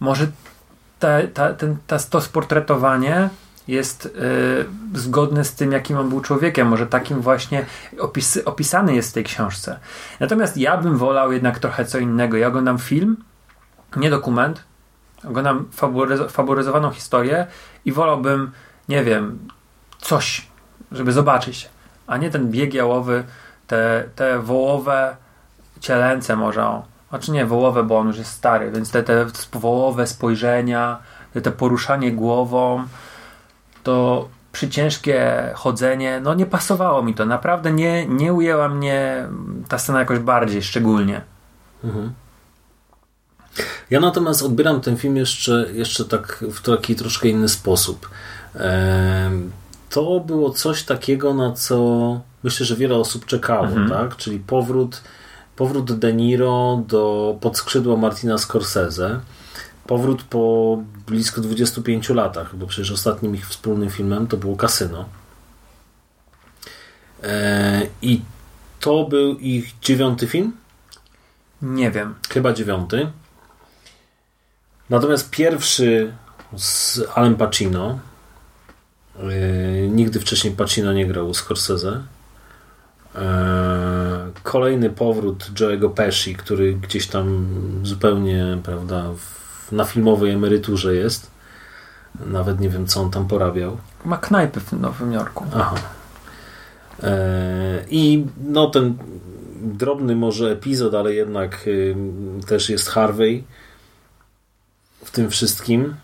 [0.00, 0.26] może
[0.98, 3.28] ta, ta, ten, ta, to sportretowanie
[3.68, 4.10] jest y,
[4.98, 6.68] zgodne z tym, jakim on był człowiekiem.
[6.68, 7.66] Może takim właśnie
[7.98, 9.78] opis, opisany jest w tej książce.
[10.20, 12.36] Natomiast ja bym wolał jednak trochę co innego.
[12.36, 13.16] Ja oglądam film,
[13.96, 14.64] nie dokument,
[15.24, 15.68] oglądam
[16.28, 17.46] faburyzowaną historię
[17.84, 18.52] i wolałbym,
[18.88, 19.48] nie wiem,
[19.98, 20.46] coś,
[20.92, 21.68] żeby zobaczyć,
[22.06, 23.24] a nie ten bieg jałowy,
[23.66, 25.16] te, te wołowe
[25.82, 30.98] cielęce może, znaczy nie wołowe, bo on już jest stary, więc te, te wołowe spojrzenia,
[31.34, 32.84] te, te poruszanie głową,
[33.82, 37.26] to przy ciężkie chodzenie, no nie pasowało mi to.
[37.26, 39.26] Naprawdę nie, nie ujęła mnie
[39.68, 41.20] ta scena jakoś bardziej szczególnie.
[41.84, 42.12] Mhm.
[43.90, 48.10] Ja natomiast odbieram ten film jeszcze, jeszcze tak w taki troszkę inny sposób.
[49.90, 54.16] To było coś takiego, na co myślę, że wiele osób czekało, tak?
[54.16, 55.02] Czyli powrót,
[55.56, 59.20] powrót De Niro do podskrzydła Martina Scorsese.
[59.86, 65.04] Powrót po blisko 25 latach, bo przecież ostatnim ich wspólnym filmem to było Kasyno.
[67.22, 68.20] E, I
[68.80, 70.52] to był ich dziewiąty film?
[71.62, 72.14] Nie wiem.
[72.28, 73.12] Chyba dziewiąty.
[74.90, 76.12] Natomiast pierwszy
[76.56, 77.98] z Alem Pacino.
[79.18, 82.02] Yy, nigdy wcześniej Pacino nie grał u Scorsese.
[83.14, 83.20] Yy,
[84.42, 87.46] kolejny powrót Joe'ego Pesci, który gdzieś tam
[87.82, 91.30] zupełnie prawda, w, na filmowej emeryturze jest.
[92.26, 93.76] Nawet nie wiem, co on tam porabiał.
[94.04, 95.46] Ma knajpy w Nowym Jorku.
[95.56, 95.74] Aha.
[97.02, 98.94] E, I no ten
[99.62, 101.96] drobny może epizod, ale jednak y,
[102.46, 103.44] też jest Harvey
[105.04, 105.94] w tym wszystkim.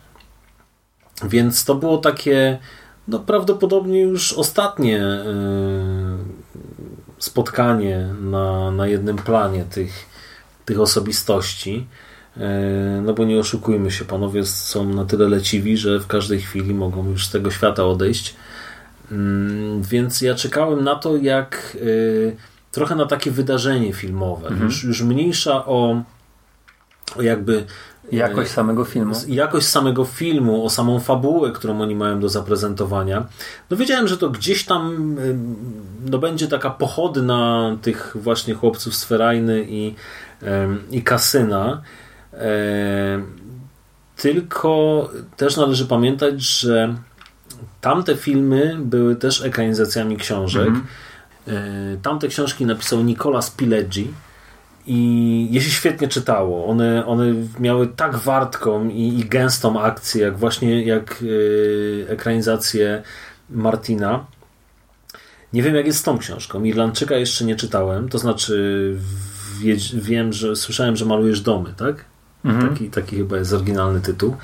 [1.24, 2.58] Więc to było takie
[3.08, 5.97] no prawdopodobnie już ostatnie y,
[7.18, 10.07] spotkanie na, na jednym planie tych,
[10.64, 11.87] tych osobistości.
[12.37, 16.74] E, No bo nie oszukujmy się, panowie są na tyle leciwi, że w każdej chwili
[16.74, 18.35] mogą już z tego świata odejść.
[19.12, 22.37] Mm, Więc ja czekałem na to, jak y,
[22.72, 24.50] trochę na takie wydarzenie filmowe.
[24.64, 26.02] Już, już mniejsza o
[27.20, 27.64] jakby
[28.12, 29.14] Jakość samego filmu.
[29.28, 33.26] jakość samego filmu, o samą fabułę, którą oni mają do zaprezentowania.
[33.70, 35.16] No wiedziałem, że to gdzieś tam
[36.04, 39.94] no będzie taka pochodna tych właśnie chłopców z Ferajny i,
[40.90, 41.82] i Kasyna.
[44.16, 46.94] Tylko też należy pamiętać, że
[47.80, 50.68] tamte filmy były też ekranizacjami książek.
[51.48, 54.12] E, Tamte książki napisał Nicolas Pileggi
[54.88, 56.66] i je się świetnie czytało.
[56.66, 63.03] One, one miały tak wartką i, i gęstą akcję, jak właśnie jak yy, ekranizację
[63.51, 64.27] Martina.
[65.53, 66.64] Nie wiem, jak jest z tą książką.
[66.64, 68.96] Irlandczyka jeszcze nie czytałem, to znaczy
[69.61, 72.05] wie, wiem, że słyszałem, że malujesz domy, tak?
[72.68, 74.37] Taki, taki chyba jest oryginalny tytuł.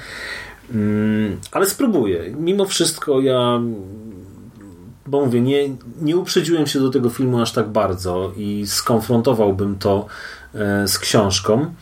[0.75, 2.35] Mm, ale spróbuję.
[2.39, 3.61] Mimo wszystko ja
[5.07, 5.69] bo mówię, nie,
[6.03, 10.07] nie uprzedziłem się do tego filmu aż tak bardzo i skonfrontowałbym to
[10.55, 11.75] e, z książką.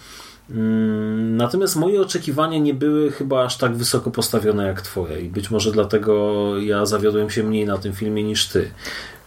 [0.50, 5.50] Mm, Natomiast moje oczekiwania nie były chyba aż tak wysoko postawione jak twoje i być
[5.50, 8.70] może dlatego ja zawiodłem się mniej na tym filmie niż ty.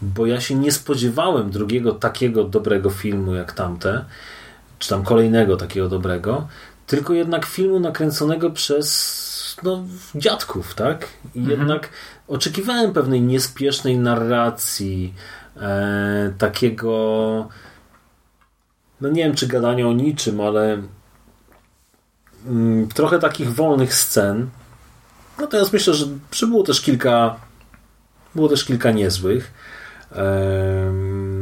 [0.01, 4.05] Bo ja się nie spodziewałem drugiego takiego dobrego filmu jak tamte,
[4.79, 6.47] czy tam kolejnego takiego dobrego,
[6.88, 9.84] tylko jednak filmu nakręconego przez no,
[10.15, 11.08] dziadków, tak?
[11.36, 11.89] I jednak
[12.27, 15.13] oczekiwałem pewnej niespiesznej narracji,
[15.57, 17.49] e, takiego
[19.01, 20.81] no nie wiem, czy gadania o niczym, ale
[22.47, 24.49] mm, trochę takich wolnych scen.
[25.39, 27.35] Natomiast myślę, że, że było też kilka
[28.35, 29.53] było też kilka niezłych.
[30.11, 31.35] Em,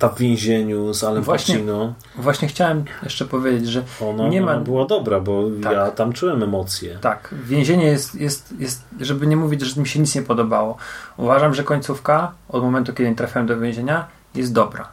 [0.00, 4.52] ta w więzieniu z Alem Właśnie- Pacino, Właśnie chciałem jeszcze powiedzieć, że ona, nie ma.
[4.52, 5.72] ona była dobra, bo Tak.
[5.72, 6.98] ja tam czułem emocje.
[7.00, 10.76] Tak, więzienie jest, jest, jest, żeby nie mówić, że mi się nic nie podobało.
[11.16, 14.88] Uważam, że końcówka, od momentu, kiedy trafiałem do więzienia, jest dobra.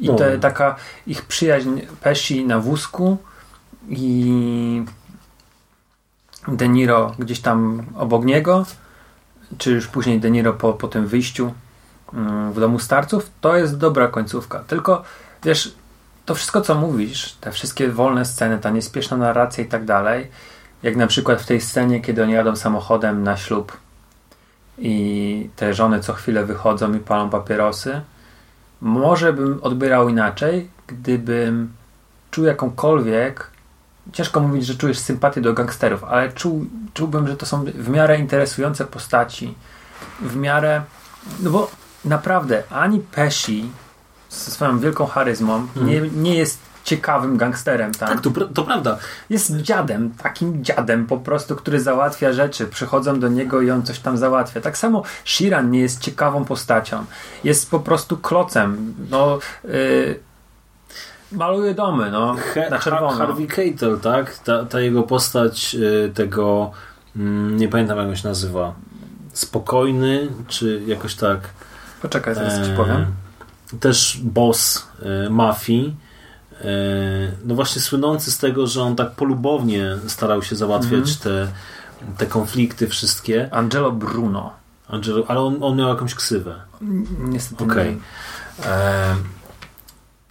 [0.00, 0.14] I No.
[0.14, 3.16] te, taka ich przyjaźń Pesi na wózku
[3.88, 4.84] i
[6.48, 8.66] De Niro gdzieś tam obok niego,
[9.58, 11.52] czy już później De Niro po, po tym wyjściu
[12.52, 14.58] w domu starców, to jest dobra końcówka.
[14.58, 15.02] Tylko
[15.44, 15.74] wiesz,
[16.26, 20.30] to wszystko co mówisz, te wszystkie wolne sceny, ta niespieszna narracja i tak dalej,
[20.82, 23.76] jak na przykład w tej scenie, kiedy oni jadą samochodem na ślub
[24.78, 28.00] i te żony co chwilę wychodzą i palą papierosy,
[28.80, 31.72] może bym odbierał inaczej, gdybym
[32.30, 33.50] czuł jakąkolwiek
[34.12, 38.18] ciężko mówić, że czujesz sympatię do gangsterów, ale czuł, czułbym, że to są w miarę
[38.18, 39.54] interesujące postaci,
[40.20, 40.82] w miarę,
[41.40, 41.70] no bo
[42.08, 43.70] naprawdę ani Pesci
[44.30, 48.08] ze swoją wielką charyzmą nie, nie jest ciekawym gangsterem tam.
[48.08, 48.98] Tak, to, to prawda.
[49.30, 52.66] Jest dziadem, takim dziadem po prostu, który załatwia rzeczy.
[52.66, 54.60] Przychodzą do niego i on coś tam załatwia.
[54.60, 57.04] Tak samo Shiran nie jest ciekawą postacią.
[57.44, 58.94] Jest po prostu klocem.
[59.10, 60.20] No, yy,
[61.32, 63.16] maluje domy, no, He- na czerwono.
[63.16, 64.38] Harvey Keitel, tak?
[64.38, 66.70] Ta, ta jego postać y, tego,
[67.16, 68.74] mm, nie pamiętam jak on się nazywa,
[69.32, 71.40] spokojny, czy jakoś tak.
[72.02, 73.06] Poczekaj, zaraz ci e, powiem.
[73.80, 75.96] Też boss e, mafii.
[76.60, 76.64] E,
[77.44, 81.16] no właśnie słynący z tego, że on tak polubownie starał się załatwiać Mhm.
[81.22, 81.48] te,
[82.18, 83.48] te konflikty wszystkie.
[83.54, 84.52] Angelo Bruno.
[84.88, 86.54] Angelo, ale on, on miał jakąś ksywę.
[87.18, 87.98] Niestety Okej.
[88.66, 89.14] E,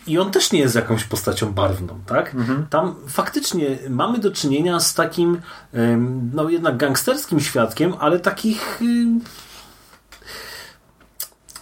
[0.08, 2.36] i on też nie jest jakąś postacią barwną, tak?
[2.70, 5.42] Tam faktycznie mamy do czynienia z takim,
[6.34, 8.80] no jednak gangsterskim świadkiem, ale takich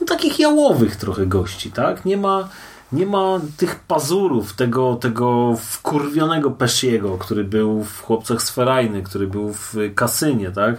[0.09, 2.05] no, takich jałowych trochę gości, tak?
[2.05, 2.49] Nie ma,
[2.91, 9.27] nie ma tych pazurów, tego, tego wkurwionego Pesciego, który był w Chłopcach z Ferajny, który
[9.27, 10.75] był w Kasynie, tak?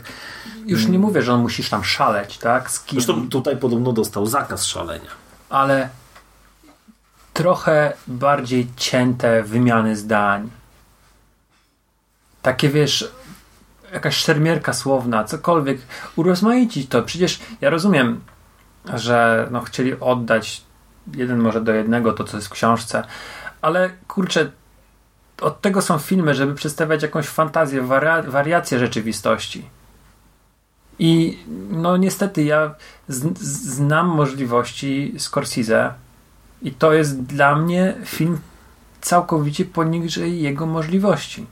[0.67, 2.71] Już nie mówię, że on musisz tam szaleć, tak?
[2.71, 5.11] Z kim, Zresztą tutaj podobno dostał zakaz szalenia.
[5.51, 5.89] ale
[7.33, 10.51] trochę bardziej cięte wymiany zdań.
[12.43, 13.13] Takie wiesz,
[13.93, 15.79] jakaś szermierka słowna, cokolwiek.
[16.17, 17.03] Urozmaicić to.
[17.03, 18.21] Przecież ja rozumiem,
[18.95, 20.63] że no, chcieli oddać
[21.15, 23.05] jeden może do jednego to, co jest w książce,
[23.63, 24.51] ale kurczę,
[25.41, 29.69] od tego są filmy, żeby przedstawiać jakąś fantazję, waria- wariację rzeczywistości.
[30.99, 31.39] I
[31.71, 32.75] no niestety ja
[33.09, 33.39] z-
[33.75, 35.95] znam możliwości Scorsese
[36.63, 38.39] i to jest dla mnie film
[39.01, 41.47] całkowicie poniżej jego możliwości.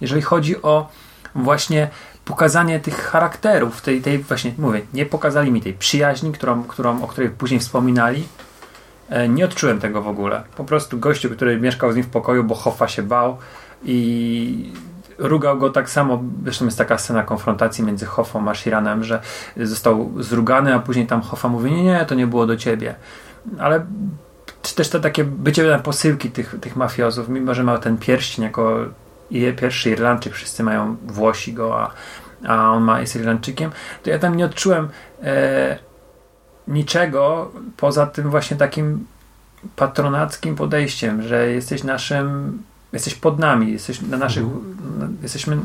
[0.00, 0.88] Jeżeli chodzi o
[1.34, 1.90] właśnie
[2.30, 7.06] pokazanie tych charakterów, tej, tej właśnie, mówię, nie pokazali mi tej przyjaźni, którą, którą, o
[7.06, 8.28] której później wspominali.
[9.08, 10.42] E, Nie odczułem tego w ogóle.
[10.56, 13.36] Po prostu gościu, który mieszkał z nim w pokoju, bo Hoffa się bał
[13.84, 14.72] i
[15.18, 16.22] rugał go tak samo.
[16.44, 19.20] Zresztą jest taka scena konfrontacji między Hoffą a Shiranem, że
[19.56, 22.94] został zrugany, a później tam Hoffa mówi: Nie, nie, to nie było do ciebie.
[23.58, 23.86] Ale
[24.62, 28.44] czy też te takie bycie na posyłki tych, tych mafiozów, mimo że ma ten pierścień
[28.44, 28.76] jako
[29.56, 31.90] pierwszy Irlandczyk, wszyscy mają Włosi go, a,
[32.48, 33.70] a on ma, jest Irlandczykiem,
[34.02, 34.88] to ja tam nie odczułem
[35.22, 35.78] e,
[36.68, 39.06] niczego poza tym właśnie takim
[39.76, 44.44] patronackim podejściem, że jesteś naszym, jesteś pod nami, jesteś na naszych,
[44.98, 45.56] na, jesteśmy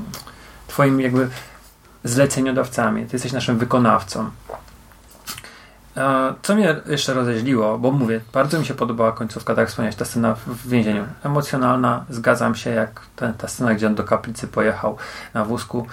[0.68, 1.28] twoimi jakby
[2.04, 4.30] zleceniodawcami, ty jesteś naszym wykonawcą.
[5.98, 10.06] E, Co mnie jeszcze rozeźliło, bo mówię, bardzo mi się podobała końcówka, tak wspomniałeś, ta
[10.06, 11.06] scena w- więzieniu.
[11.24, 14.98] Emocjonalna, zgadzam się, jak ta, ta scena, gdzie on do kaplicy pojechał
[15.34, 15.88] na wózku,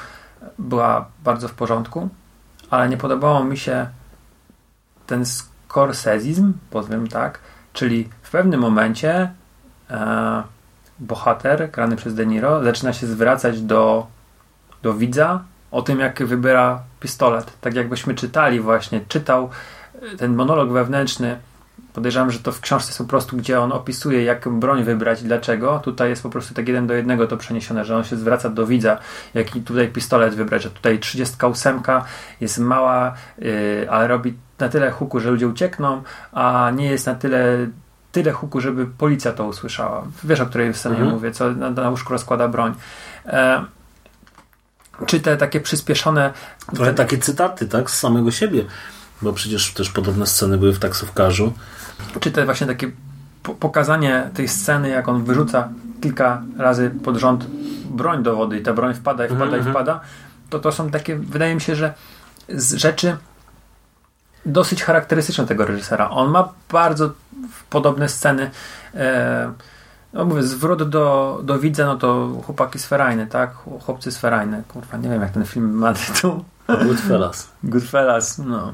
[0.58, 2.08] była bardzo w porządku,
[2.70, 3.86] ale nie podobało mi się
[5.06, 7.38] ten skorsezizm, powiem tak,
[7.72, 9.32] czyli w pewnym momencie
[9.90, 10.42] e,
[10.98, 14.06] bohater, grany przez De Niro, zaczyna się zwracać do,
[14.82, 17.52] do widza o tym, jak wybiera pistolet.
[17.60, 19.50] Tak jakbyśmy czytali właśnie, czytał
[20.18, 21.38] ten monolog wewnętrzny.
[21.92, 25.24] Podejrzewam, że to w książce jest po prostu, gdzie on opisuje, jak broń wybrać i
[25.24, 25.78] dlaczego.
[25.84, 28.66] Tutaj jest po prostu tak jeden do jednego to przeniesione, że on się zwraca do
[28.66, 28.98] widza,
[29.34, 31.80] jaki tutaj pistolet wybrać, że tutaj 38
[32.40, 37.14] jest mała, yy, ale robi na tyle huku, że ludzie uciekną, a nie jest na
[37.14, 37.66] tyle
[38.12, 40.04] tyle huku, żeby policja to usłyszała.
[40.24, 41.14] Wiesz, o której scenie Mhm.
[41.14, 42.74] mówię, co na, na łóżku rozkłada broń.
[43.26, 43.64] E,
[45.06, 46.32] czy te takie przyspieszone
[46.74, 47.90] Trochę takie cytaty, tak?
[47.90, 48.64] Z samego siebie.
[49.22, 51.52] Bo przecież też podobne sceny były w taksówkarzu.
[52.20, 52.90] czy te właśnie takie
[53.42, 55.68] po- pokazanie tej sceny, jak on wyrzuca
[56.00, 57.46] kilka razy pod rząd
[57.84, 60.00] broń do wody i ta broń wpada i wpada i wpada,
[60.50, 61.94] to to są takie, wydaje mi się, że
[62.48, 63.16] z rzeczy
[64.46, 66.10] dosyć charakterystyczne tego reżysera.
[66.10, 67.12] On ma bardzo
[67.70, 68.50] podobne sceny.
[68.94, 69.52] E,
[70.12, 73.54] no mówię, zwrot do, do widza, no to chłopaki z Ferajny, tak?
[73.54, 74.62] Chłopcy z Ferajny.
[74.68, 76.44] Kurwa, nie wiem jak ten film ma tytuł.
[76.68, 77.48] Goodfellas.
[77.64, 78.72] Goodfellas, no.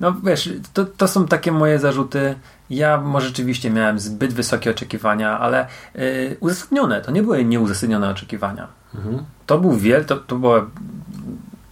[0.00, 2.34] No wiesz, to, to są takie moje zarzuty.
[2.70, 7.00] Ja może rzeczywiście miałem zbyt wysokie oczekiwania, ale yy, uzasadnione.
[7.00, 8.68] To nie były nieuzasadnione oczekiwania.
[9.46, 10.66] To był wiel, to, to była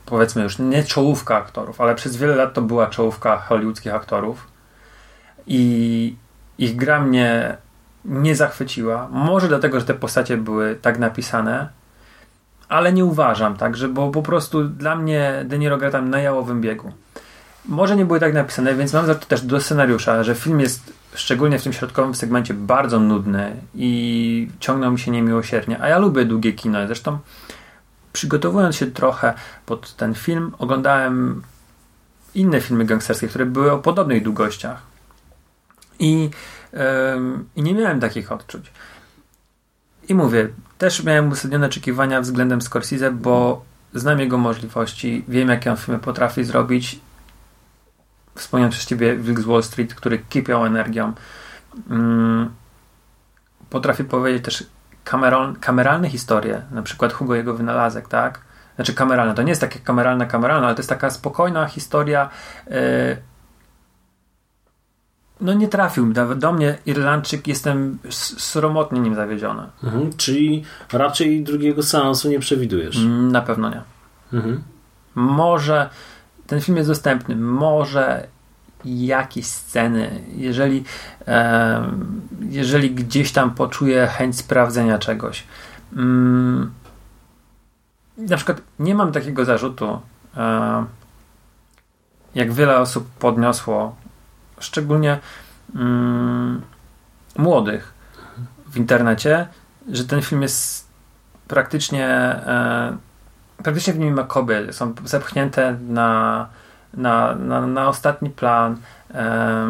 [0.06, 4.46] powiedzmy już nie czołówka aktorów, ale przez wiele lat to była czołówka hollywoodzkich aktorów
[5.46, 6.16] i
[6.58, 7.56] ich gra mnie
[8.04, 9.08] nie zachwyciła.
[9.10, 11.68] Może dlatego, że te postacie były tak napisane,
[12.68, 16.18] ale nie uważam, tak, że bo po prostu dla mnie De Niro gra tam na
[16.20, 16.92] jałowym biegu.
[17.68, 21.58] Może nie były tak napisane, więc mam zarzuty też do scenariusza, że film jest szczególnie
[21.58, 26.52] w tym środkowym segmencie bardzo nudny i ciągnął mi się niemiłosiernie, a ja lubię długie
[26.52, 26.86] kino.
[26.86, 27.18] Zresztą
[28.12, 29.34] przygotowując się trochę
[29.66, 31.42] pod ten film, oglądałem
[32.34, 34.82] inne filmy gangsterskie, które były o podobnych długościach.
[35.98, 36.30] I,
[37.14, 38.72] ym, i nie miałem takich odczuć.
[40.08, 40.48] I mówię,
[40.78, 43.64] też miałem uzasadnione oczekiwania względem Scorsese, bo
[43.94, 47.00] znam jego możliwości, wiem jakie on filmy potrafi zrobić.
[48.36, 51.12] Wspomniałem przez ciebie Wilk z Wall Street, który kipiał energią.
[51.90, 52.50] Mm,
[53.70, 54.66] potrafi powiedzieć też
[55.04, 58.40] kameron, kameralne historie, na przykład Hugo jego wynalazek, tak?
[58.76, 62.30] Znaczy kameralne, to nie jest takie kameralne, kameralne, ale to jest taka spokojna historia.
[62.66, 62.76] Yy,
[65.40, 69.62] no nie trafił do, do mnie Irlandczyk, jestem sromotnie nim zawiedziony.
[69.84, 70.12] Mhm.
[70.16, 72.98] Czyli raczej drugiego seansu nie przewidujesz.
[73.08, 73.82] Na pewno nie.
[74.32, 74.62] Mhm.
[75.14, 75.90] Może
[76.46, 78.26] ten film jest dostępny, może
[78.84, 80.84] jakieś sceny, jeżeli,
[82.40, 85.44] jeżeli gdzieś tam poczuję chęć sprawdzenia czegoś.
[85.96, 86.72] Mm,
[88.18, 90.00] na przykład nie mam takiego zarzutu,
[92.34, 93.96] jak wiele osób podniosło,
[94.58, 95.18] szczególnie
[95.74, 96.62] mm,
[97.38, 97.94] młodych
[98.66, 99.48] w internecie,
[99.92, 100.88] że ten film jest
[101.48, 102.96] praktycznie e,
[103.62, 104.72] praktycznie w nim ma kobiety.
[104.72, 106.48] Są zepchnięte na,
[106.94, 108.76] na, na, na ostatni plan.
[109.14, 109.66] E,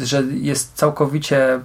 [0.00, 1.60] że jest całkowicie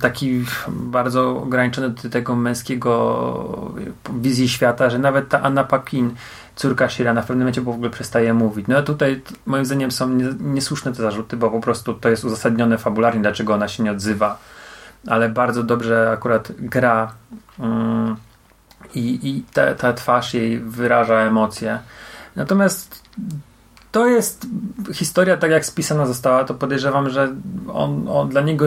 [0.00, 3.72] taki bardzo ograniczony do tego męskiego
[4.14, 6.14] wizji świata, że nawet ta Anna Paquin,
[6.56, 8.66] córka Shirana, w pewnym momencie w ogóle przestaje mówić.
[8.68, 10.08] No tutaj moim zdaniem są
[10.40, 14.38] niesłuszne te zarzuty, bo po prostu to jest uzasadnione fabularnie, dlaczego ona się nie odzywa.
[15.06, 17.12] Ale bardzo dobrze akurat gra
[17.58, 18.16] um,
[18.94, 21.78] i, i ta, ta twarz jej wyraża emocje.
[22.36, 23.02] Natomiast
[23.92, 24.46] to jest
[24.94, 27.34] historia, tak jak spisana została, to podejrzewam, że
[27.72, 28.64] on, on dla niego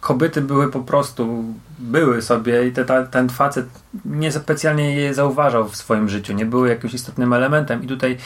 [0.00, 1.44] kobiety były po prostu,
[1.78, 3.66] były sobie i te, ta, ten facet
[4.04, 8.16] niespecjalnie je zauważał w swoim życiu, nie były jakimś istotnym elementem i tutaj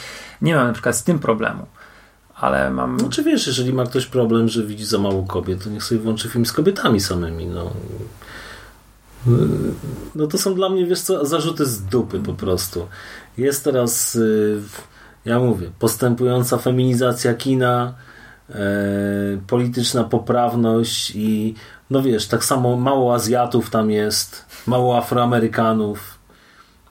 [0.41, 1.65] nie mam na przykład z tym problemu.
[2.35, 2.97] Ale mam.
[2.97, 6.01] No czy wiesz, jeżeli ma ktoś problem, że widzi za mało kobiet, to niech sobie
[6.01, 7.45] włączy film z kobietami samymi.
[7.45, 7.71] No,
[10.15, 12.87] no to są dla mnie, wiesz co, zarzuty z dupy po prostu.
[13.37, 14.61] Jest teraz, y,
[15.25, 17.93] ja mówię, postępująca feminizacja kina,
[18.55, 18.61] E,
[19.47, 21.55] polityczna poprawność i
[21.89, 26.19] no wiesz, tak samo mało Azjatów tam jest, mało Afroamerykanów,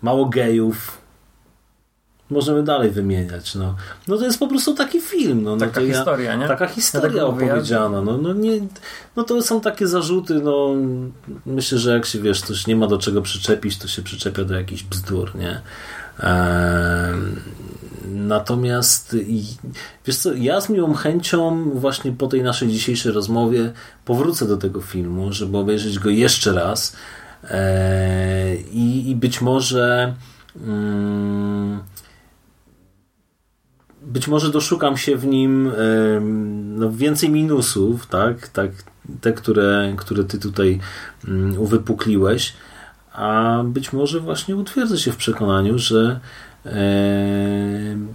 [0.03, 0.98] mało gejów.
[2.31, 3.55] Możemy dalej wymieniać.
[3.55, 3.75] No,
[4.09, 5.43] no to jest po prostu taki film.
[5.43, 6.49] No, taka no historia, nie?
[6.49, 8.03] Taka historia opowiedziana.
[8.03, 8.53] No, no, nie,
[9.17, 10.35] no to są takie zarzuty.
[10.35, 10.75] No,
[11.47, 14.55] myślę, że jak się wiesz, coś nie ma do czego przyczepić, to się przyczepia do
[14.55, 15.61] jakichś bzdur, nie?
[18.15, 19.17] Natomiast
[20.07, 23.73] wiesz co, ja z miłą chęcią właśnie po tej naszej dzisiejszej rozmowie
[24.05, 26.97] powrócę do tego filmu, żeby obejrzeć go jeszcze raz
[27.51, 30.15] e, i, i być może
[30.57, 31.81] mm,
[34.09, 35.73] być może doszukam się w nim
[36.77, 38.71] no, więcej minusów, tak, tak
[39.21, 40.81] te, które, które ty tutaj
[41.29, 42.53] mm, uwypukliłeś,
[43.13, 46.21] a być może właśnie utwierdzę się w przekonaniu, że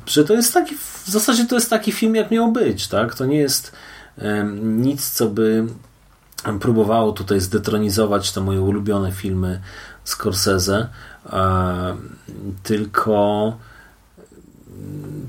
[0.06, 3.16] że to jest taki, w zasadzie to jest taki film, jak miał być, tak?
[3.16, 3.72] To nie jest
[4.62, 5.68] nic, co by
[6.60, 9.62] próbowało tutaj zdetronizować te moje ulubione filmy
[10.04, 10.90] Scorsese,
[12.64, 13.58] tylko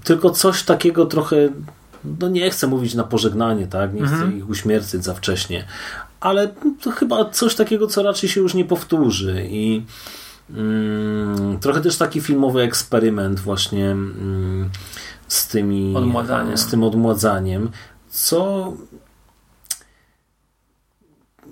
[0.04, 1.48] tylko coś takiego trochę
[2.20, 3.94] no nie chcę mówić na pożegnanie, tak?
[3.94, 4.38] Nie chcę mhm.
[4.38, 5.64] ich uśmiercić za wcześnie,
[6.20, 6.48] ale
[6.82, 9.82] to chyba coś takiego, co raczej się już nie powtórzy i
[10.50, 14.70] Mm, trochę też taki filmowy eksperyment właśnie mm,
[15.28, 16.58] z tymi odmładzaniem.
[16.58, 17.70] z tym odmładzaniem,
[18.08, 18.72] co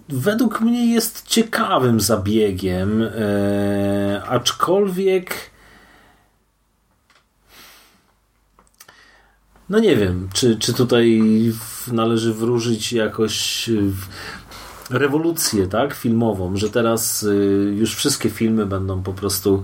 [0.09, 5.52] według mnie jest ciekawym zabiegiem, e, aczkolwiek
[9.73, 11.23] no nie wiem, czy, czy tutaj
[11.93, 13.71] należy wróżyć jakoś
[14.91, 19.63] rewolucję tak, filmową, że teraz y, już wszystkie filmy będą po prostu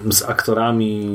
[0.00, 1.08] mm, z aktorami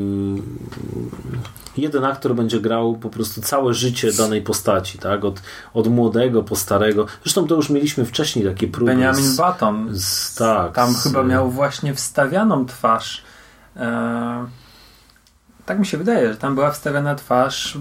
[1.78, 5.26] jeden aktor będzie grał po prostu całe życie danej postaci, tak?
[5.26, 5.42] Od,
[5.74, 7.06] od młodego po starego.
[7.24, 8.92] Zresztą to już mieliśmy wcześniej takie próby.
[8.92, 9.90] Benjamin z, Button.
[9.92, 10.74] Z, tak.
[10.74, 13.24] Tam z, chyba miał właśnie wstawianą twarz.
[13.76, 14.46] E,
[15.70, 17.78] tak mi się wydaje, że tam była wstawiana twarz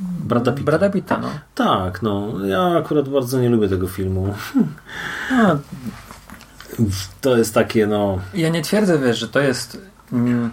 [0.00, 0.64] Brada Pitta.
[0.64, 1.30] Brada Pitta, no.
[1.54, 2.46] Tak, no.
[2.46, 4.34] Ja akurat bardzo nie lubię tego filmu.
[5.30, 5.58] No.
[7.20, 8.18] To jest takie, no...
[8.34, 9.78] Ja nie twierdzę, wiesz, że to jest...
[10.12, 10.50] Mm,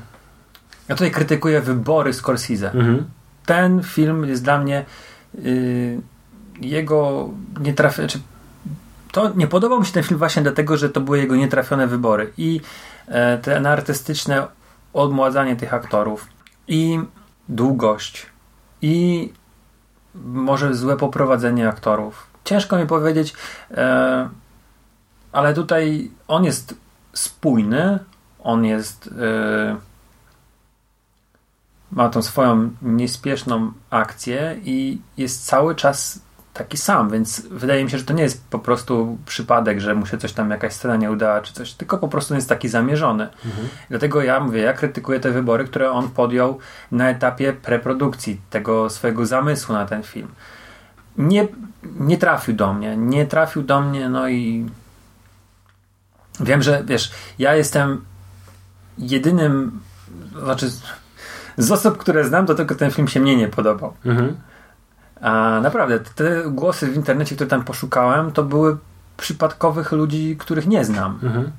[0.88, 2.72] ja tutaj krytykuję wybory Scorsese.
[2.72, 3.06] Mhm.
[3.46, 4.86] Ten film jest dla mnie
[5.34, 6.02] yy,
[6.62, 7.30] jego
[7.60, 8.10] nietrafiony...
[8.10, 8.24] Znaczy,
[9.12, 12.34] to nie podobał mi się ten film właśnie dlatego, że to były jego nietrafione wybory
[12.38, 12.62] i
[13.08, 14.48] e, ten artystyczne
[14.94, 16.39] odmładzanie tych aktorów
[16.70, 17.00] i
[17.50, 18.26] długość
[18.82, 19.34] i
[20.16, 22.28] może złe poprowadzenie aktorów.
[22.44, 23.34] Ciężko mi powiedzieć,
[23.72, 24.30] e,
[25.32, 26.76] ale tutaj on jest
[27.14, 28.00] spójny,
[28.40, 29.78] on jest e,
[31.92, 36.20] ma tą swoją niespieszną akcję i jest cały czas
[36.60, 40.06] taki sam, więc wydaje mi się, że to nie jest po prostu przypadek, że mu
[40.06, 43.28] się coś tam, jakaś scena nie udała, czy coś, tylko po prostu jest taki zamierzony.
[43.46, 43.68] Mhm.
[43.90, 46.60] Dlatego ja mówię, ja krytykuję te wybory, które on podjął
[46.92, 50.28] na etapie preprodukcji tego swojego zamysłu na ten film.
[51.18, 51.48] Nie,
[52.00, 54.70] nie trafił do mnie, nie trafił do mnie, no i
[56.40, 58.06] wiem, że wiesz, ja jestem
[58.98, 59.80] jedynym,
[60.44, 60.70] znaczy
[61.58, 63.94] z osób, które znam, to tylko ten film się mnie nie podobał.
[64.06, 64.36] Mhm.
[65.22, 68.78] A naprawdę, te głosy w internecie, które tam poszukałem, to były
[69.18, 71.20] przypadkowych ludzi, których nie znam.
[71.24, 71.52] Mhm.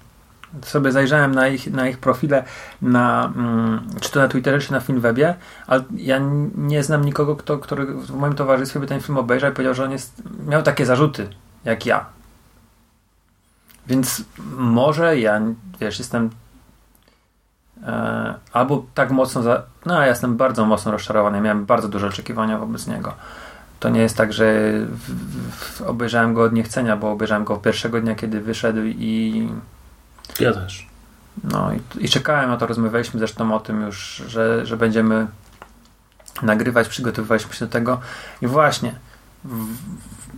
[0.63, 2.45] Sobie zajrzałem na ich, na ich profile,
[2.83, 5.35] na, mm, czy to na Twitterze, czy na Filmwebie,
[5.67, 6.21] ale ja
[6.55, 9.85] nie znam nikogo, kto, który w moim towarzystwie by ten film obejrzał i powiedział, że
[9.85, 11.29] on jest, miał takie zarzuty,
[11.65, 12.07] jak ja.
[13.87, 14.25] Więc
[14.57, 15.41] może ja,
[15.81, 16.31] wiesz, jestem
[17.87, 22.59] e, albo tak mocno, za, no ja jestem bardzo mocno rozczarowany, miałem bardzo duże oczekiwania
[22.59, 23.15] wobec niego.
[23.81, 25.11] To nie jest tak, że w,
[25.51, 29.49] w, obejrzałem go od niechcenia, bo obejrzałem go pierwszego dnia, kiedy wyszedł i
[30.41, 30.87] Ja też.
[31.45, 35.27] no i, i czekałem na to, rozmawialiśmy zresztą o tym już, że, że będziemy
[36.43, 38.01] nagrywać, przygotowywaliśmy się do tego
[38.43, 38.95] i właśnie
[39.45, 39.67] w,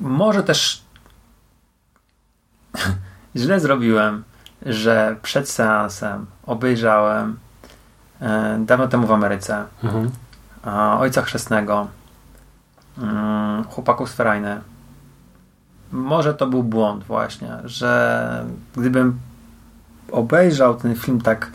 [0.01, 0.83] może też
[3.37, 4.25] źle zrobiłem,
[4.67, 7.39] że przed seansem obejrzałem
[8.21, 10.11] e, dawno temu w Ameryce Mhm.
[10.65, 11.87] a, Ojca Chrzestnego
[13.69, 14.61] Chłopaków z Ferajny
[15.93, 18.45] może to był błąd właśnie, że
[18.77, 19.19] gdybym
[20.13, 21.51] obejrzał ten film tak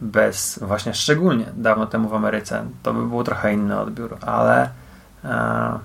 [0.00, 4.70] bez, właśnie szczególnie dawno temu w Ameryce, to by był trochę inny odbiór, ale
[5.24, 5.78] e,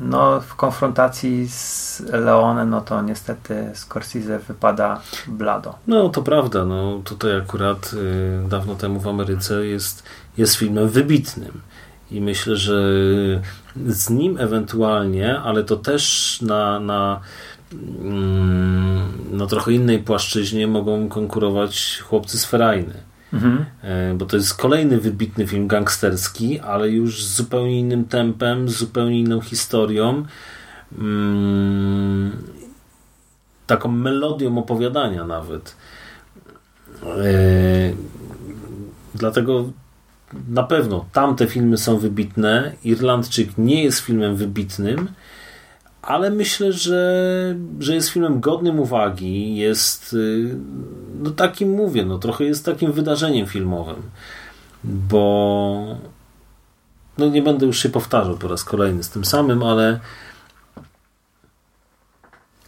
[0.00, 5.74] no w konfrontacji z Leone, no to niestety Scorsese wypada blado.
[5.86, 10.02] No to prawda, no tutaj akurat y, dawno temu w Ameryce jest,
[10.36, 11.60] jest filmem wybitnym
[12.10, 12.82] i myślę, że
[13.86, 17.20] z nim ewentualnie, ale to też na, na,
[18.00, 19.02] mm,
[19.32, 22.94] na trochę innej płaszczyźnie mogą konkurować chłopcy z Ferajny.
[23.32, 23.64] Mhm.
[23.82, 28.76] E, Bo to jest kolejny wybitny film gangsterski, ale już z zupełnie innym tempem, z
[28.76, 30.24] zupełnie inną historią.
[30.98, 32.32] Mm,
[33.66, 35.76] taką melodią opowiadania nawet.
[37.02, 37.92] E,
[39.14, 39.64] Dlatego
[40.48, 42.72] na pewno tamte filmy są wybitne.
[42.84, 45.08] Irlandczyk nie jest filmem wybitnym,
[46.02, 49.56] ale myślę, że, że jest filmem godnym uwagi.
[49.56, 50.56] Jest, y,
[51.22, 54.02] no takim mówię, no trochę jest takim wydarzeniem filmowym,
[54.84, 55.96] bo
[57.18, 60.00] no nie będę już się powtarzał po raz kolejny z tym samym, ale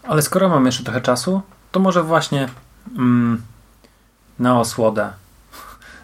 [0.02, 1.42] Ale skoro mam jeszcze trochę czasu,
[1.72, 2.48] to może właśnie
[2.96, 3.42] mm,
[4.38, 5.10] na osłodę.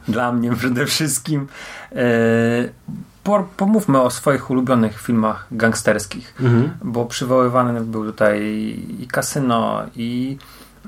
[0.08, 1.48] Dla mnie przede wszystkim.
[1.92, 2.04] E,
[3.24, 6.34] po, pomówmy o swoich ulubionych filmach gangsterskich,
[6.82, 8.40] bo przywoływany był tutaj
[9.00, 10.38] i Kasyno, i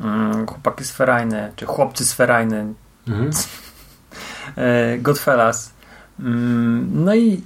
[0.01, 2.75] mm, Chłopaki z Ferajny, czy Chłopcy z Ferajny,
[3.09, 3.31] mhm.
[4.57, 5.73] e, Godfellas.
[6.21, 7.43] Mm, no i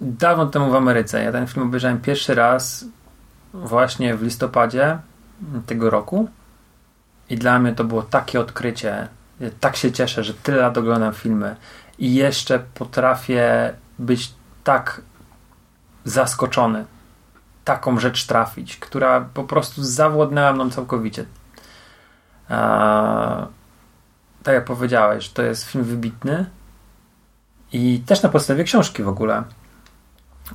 [0.00, 1.22] dawno temu w Ameryce.
[1.22, 2.84] Ja ten film obejrzałem pierwszy raz
[3.54, 4.98] właśnie w listopadzie
[5.66, 6.28] tego roku
[7.30, 9.08] i dla mnie to było takie odkrycie.
[9.60, 11.56] Tak się cieszę, że tyle lat oglądam filmy
[11.98, 14.32] i jeszcze potrafię być
[14.64, 15.02] tak
[16.04, 16.84] zaskoczony,
[17.64, 21.24] taką rzecz trafić, która po prostu zawładnęła mną całkowicie.
[22.48, 23.46] A,
[24.42, 26.46] tak jak powiedziałeś, to jest film wybitny
[27.72, 29.42] i też na podstawie książki w ogóle.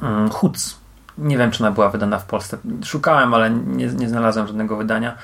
[0.02, 0.78] Mm, Huc.
[1.18, 2.58] Nie wiem, czy ona była wydana w Polsce.
[2.84, 5.18] Szukałem, ale nie, nie znalazłem żadnego wydania.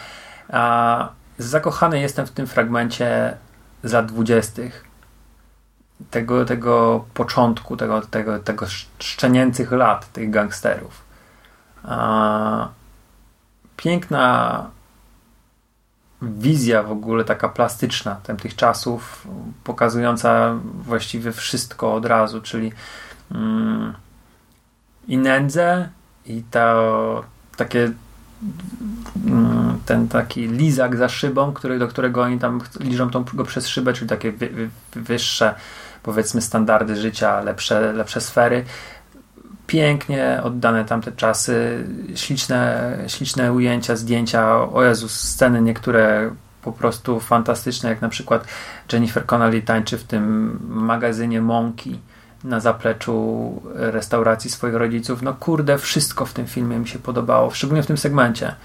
[0.49, 3.37] A, zakochany jestem w tym fragmencie
[3.83, 4.85] z lat dwudziestych.
[6.11, 8.65] Tego, tego początku, tego, tego, tego
[8.99, 11.01] szczenięcych lat tych gangsterów.
[11.83, 12.69] A,
[13.77, 14.69] piękna
[16.21, 19.27] wizja w ogóle taka plastyczna tamtych czasów,
[19.63, 22.71] pokazująca właściwie wszystko od razu, czyli
[23.31, 23.93] mm,
[25.07, 25.89] i nędzę,
[26.25, 27.23] i to
[27.57, 27.91] takie
[29.85, 33.93] ten taki lizak za szybą, który, do którego oni tam liżą tą, go przez szybę,
[33.93, 35.55] czyli takie wy, wy, wyższe
[36.03, 38.63] powiedzmy standardy życia, lepsze, lepsze sfery.
[39.67, 41.85] Pięknie oddane tamte czasy,
[42.15, 46.31] śliczne, śliczne ujęcia, zdjęcia, o Jezus, sceny niektóre
[46.61, 48.45] po prostu fantastyczne, jak na przykład
[48.93, 51.99] Jennifer Connelly tańczy w tym magazynie Monki
[52.43, 55.21] na zapleczu restauracji swoich rodziców.
[55.21, 58.55] No kurde, wszystko w tym filmie mi się podobało, szczególnie w tym segmencie.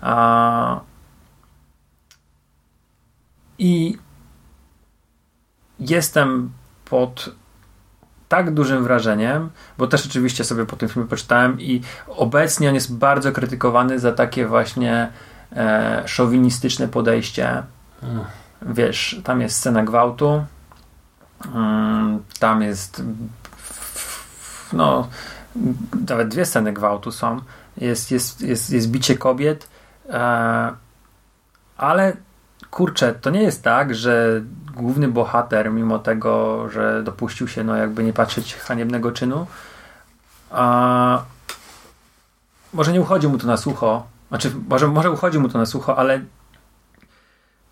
[0.00, 0.80] A...
[3.58, 3.98] I
[5.80, 6.50] jestem
[6.84, 7.30] pod
[8.28, 12.96] tak dużym wrażeniem, bo też oczywiście sobie po tym filmie poczytałem i obecnie on jest
[12.96, 15.08] bardzo krytykowany za takie właśnie
[15.52, 17.62] e, szowinistyczne podejście.
[18.62, 20.46] Wiesz, tam jest scena gwałtu, mm,
[22.38, 23.02] tam jest
[24.72, 25.08] no
[26.08, 27.40] nawet dwie sceny gwałtu są.
[27.76, 29.68] Jest, jest, jest, jest bicie kobiet,
[30.08, 30.72] e,
[31.76, 32.16] ale
[32.70, 34.42] kurczę, to nie jest tak, że
[34.74, 39.46] główny bohater, mimo tego, że dopuścił się, no jakby nie patrzeć, haniebnego czynu,
[40.50, 41.22] a
[42.72, 45.98] może nie uchodzi mu to na sucho, znaczy może, może uchodzi mu to na sucho,
[45.98, 46.20] ale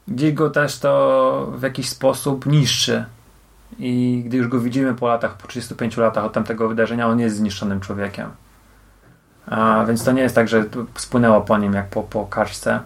[0.09, 3.05] gdzieś go też to w jakiś sposób niszczy.
[3.79, 7.37] I gdy już go widzimy po latach, po 35 latach od tamtego wydarzenia, on jest
[7.37, 8.31] zniszczonym człowiekiem.
[9.47, 10.65] A, więc to nie jest tak, że
[10.95, 12.81] spłynęło po nim jak po, po kaczce.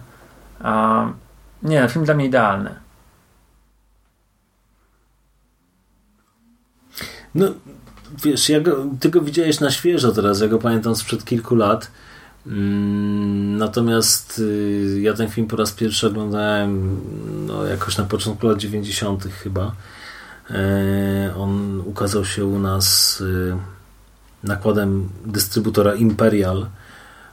[0.59, 1.05] A,
[1.63, 2.75] nie, film dla mnie idealny.
[7.35, 7.47] No,
[8.23, 11.91] wiesz, ja go, ty go widziałeś na świeżo teraz, ja go pamiętam sprzed kilku lat.
[12.47, 16.99] Mm, natomiast y, ja ten film po raz pierwszy oglądałem
[17.47, 19.23] no, jakoś na początku lat 90.
[19.43, 19.71] chyba.
[20.51, 23.57] E, on ukazał się u nas y,
[24.43, 26.67] nakładem dystrybutora Imperial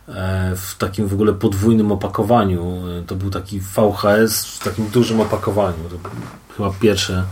[0.08, 2.82] e, w takim w ogóle podwójnym opakowaniu.
[2.88, 5.78] E, to był taki VHS w takim dużym opakowaniu.
[5.90, 6.10] To
[6.56, 7.24] chyba pierwsze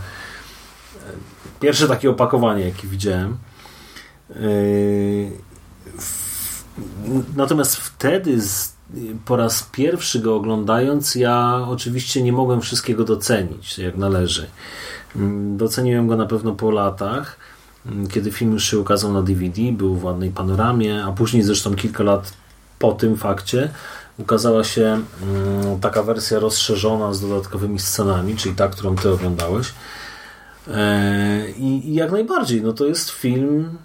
[1.59, 3.37] pierwsze takie opakowanie, jakie widziałem.
[7.35, 8.37] Natomiast wtedy
[9.25, 14.47] po raz pierwszy go oglądając, ja oczywiście nie mogłem wszystkiego docenić, jak należy.
[15.57, 17.37] Doceniłem go na pewno po latach,
[18.09, 22.03] kiedy film już się ukazał na DVD, był w ładnej panoramie, a później zresztą kilka
[22.03, 22.33] lat
[22.79, 23.69] po tym fakcie
[24.17, 29.73] ukazała się mm, taka wersja rozszerzona z dodatkowymi scenami, czyli ta, którą ty oglądałeś.
[30.67, 33.77] E, I, jak najbardziej, no to jest film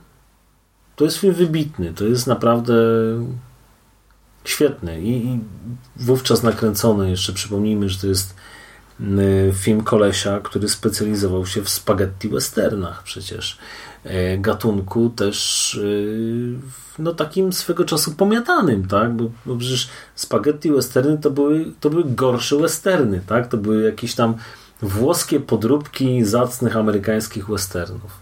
[1.00, 2.74] to jest film wybitny, to jest naprawdę
[4.44, 5.40] świetny i, i
[5.96, 8.34] wówczas nakręcony, jeszcze przypomnijmy, że to jest
[9.54, 13.58] film kolesia, który specjalizował się w spaghetti westernach przecież.
[14.04, 15.74] E, gatunku też
[16.98, 19.12] e, no takim swego czasu pomiatanym, tak?
[19.16, 23.48] Bo, bo przecież spaghetti westerny to były, to były gorsze westerny, tak?
[23.48, 24.34] To były jakieś tam
[24.82, 28.20] włoskie podróbki zacnych amerykańskich westernów.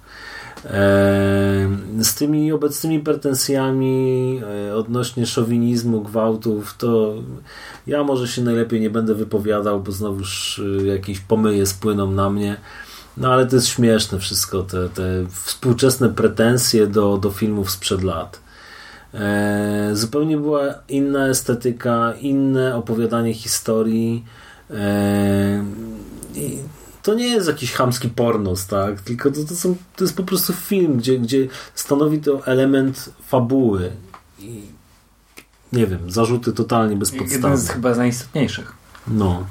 [2.02, 7.14] Z tymi obecnymi pretensjami e, odnośnie szowinizmu, gwałtów, to
[7.86, 12.56] ja może się najlepiej nie będę wypowiadał, bo znowuż e, jakieś pomyje spłyną na mnie.
[13.16, 15.02] No ale to jest śmieszne wszystko, te, te
[15.44, 18.40] współczesne pretensje do, do filmów sprzed lat.
[19.14, 24.24] E, zupełnie była inna estetyka, inne opowiadanie historii.
[24.70, 25.64] E,
[27.08, 29.00] to nie jest jakiś chamski pornos, tak?
[29.00, 33.92] Tylko to, to, są, to jest po prostu film, gdzie, gdzie stanowi to element fabuły.
[34.38, 34.62] I
[35.72, 37.48] nie wiem, zarzuty totalnie bezpodstawne.
[37.48, 38.72] Jeden z chyba najistotniejszych.
[39.06, 39.46] No.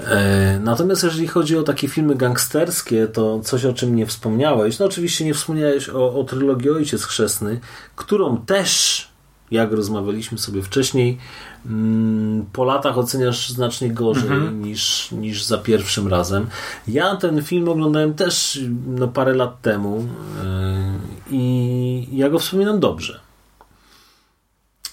[0.00, 4.78] E, natomiast jeżeli chodzi o takie filmy gangsterskie, to coś o czym nie wspomniałeś.
[4.78, 7.60] No oczywiście nie wspomniałeś o, o trylogii Ojciec Chrzestny,
[7.96, 9.08] którą też,
[9.50, 11.18] jak rozmawialiśmy sobie wcześniej,
[11.66, 14.62] mm, po latach oceniasz znacznie gorzej mhm.
[14.62, 16.46] niż, niż za pierwszym razem.
[16.88, 20.04] Ja ten film oglądałem też no, parę lat temu
[20.44, 20.98] e,
[21.30, 23.26] i ja go wspominam dobrze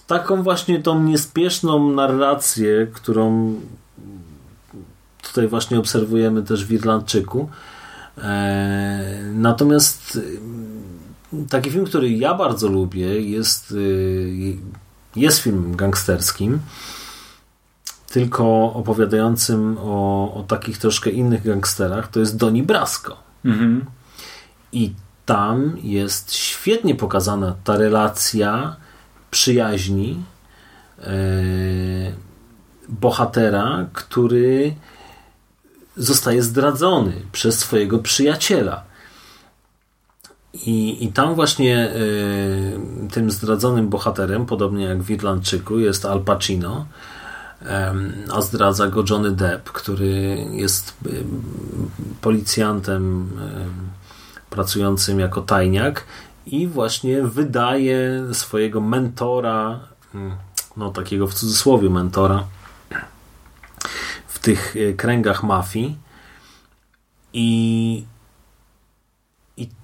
[0.07, 3.55] taką właśnie tą niespieszną narrację, którą
[5.21, 7.49] tutaj właśnie obserwujemy też w Irlandczyku.
[8.17, 10.19] E, natomiast e,
[11.49, 16.59] taki film, który ja bardzo lubię, jest, e, jest filmem gangsterskim,
[18.07, 23.17] tylko opowiadającym o, o takich troszkę innych gangsterach, to jest Doni Brasco.
[23.45, 23.85] Mhm.
[24.71, 24.93] I
[25.25, 28.75] tam jest świetnie pokazana ta relacja
[29.31, 30.23] przyjaźni
[32.89, 34.75] bohatera, który
[35.97, 38.83] zostaje zdradzony przez swojego przyjaciela.
[40.53, 42.79] I, i tam właśnie y,
[43.11, 46.85] tym zdradzonym bohaterem, podobnie jak w Irlandczyku, jest Al Pacino,
[47.61, 47.65] y,
[48.33, 51.23] a zdradza go Johnny Depp, który jest y,
[52.21, 53.29] policjantem
[54.49, 56.05] pracującym jako tajniak
[56.45, 59.79] i właśnie wydaje swojego mentora,
[60.15, 60.35] mm,
[60.77, 62.43] no takiego w cudzysłowie mentora,
[64.43, 65.97] tych e, kręgach mafii.
[67.33, 68.05] I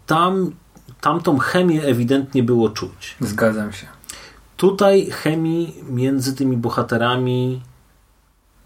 [0.09, 0.51] tam
[1.01, 3.15] tamtą chemię ewidentnie było czuć.
[3.21, 3.87] Zgadzam się.
[4.57, 7.61] Tutaj chemii między tymi bohaterami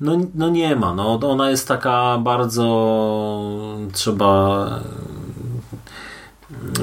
[0.02, 0.94] no, no nie ma.
[0.94, 2.66] No, ona jest taka bardzo
[3.94, 4.66] trzeba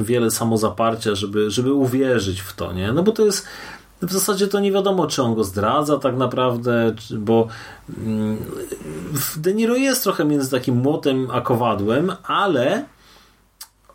[0.02, 2.92] wiele samozaparcia, żeby, żeby uwierzyć w to, nie?
[2.92, 3.46] No bo to jest
[4.02, 7.48] w zasadzie to nie wiadomo, czy on go zdradza tak naprawdę, bo
[7.98, 8.36] mm,
[9.36, 12.84] De Niro jest trochę między takim młotem a kowadłem, ale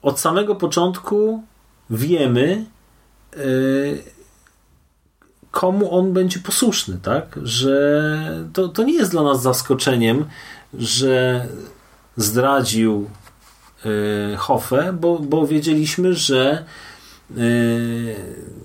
[0.06, 1.44] od samego początku
[1.90, 2.66] wiemy,
[3.38, 4.04] y,
[5.52, 7.40] komu on będzie posłuszny, tak?
[7.44, 10.26] Że to, to nie jest dla nas zaskoczeniem,
[10.74, 11.46] że
[12.18, 13.10] zdradził
[13.86, 16.66] y, Hoffę, bo, bo wiedzieliśmy, że
[17.38, 18.16] y,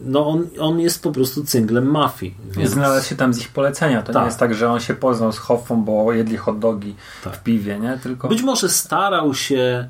[0.00, 2.34] no on, on jest po prostu cynglem mafii.
[2.50, 2.70] Więc...
[2.70, 4.02] Znalazł się tam z ich polecenia.
[4.02, 4.22] To tak.
[4.22, 7.36] nie jest tak, że on się poznał z Hoffą, bo jedli hot dogi tak.
[7.36, 7.98] w piwie, nie?
[8.02, 8.28] Tylko...
[8.28, 9.88] Być może starał się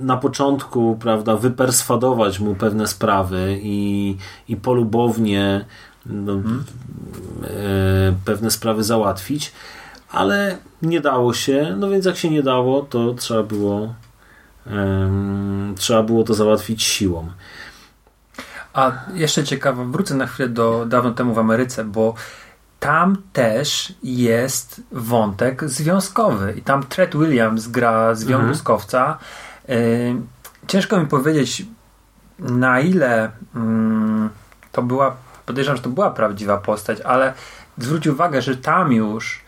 [0.00, 4.16] na początku, prawda, wyperswadować mu pewne sprawy i,
[4.48, 5.64] i polubownie
[6.06, 6.64] no, hmm.
[8.24, 9.52] pewne sprawy załatwić,
[10.10, 13.94] ale nie dało się, no więc jak się nie dało, to trzeba było
[14.66, 17.28] um, trzeba było to załatwić siłą.
[18.74, 22.14] A jeszcze ciekawe, wrócę na chwilę do dawno temu w Ameryce, bo
[22.84, 29.18] tam też jest wątek związkowy i tam Tred Williams gra związkowca.
[29.68, 30.26] Mhm.
[30.66, 31.66] ciężko mi powiedzieć,
[32.38, 34.30] na ile mm,
[34.72, 35.16] to była,
[35.46, 37.34] podejrzewam, że to była prawdziwa postać, ale
[37.78, 39.40] zwróć uwagę, że tam już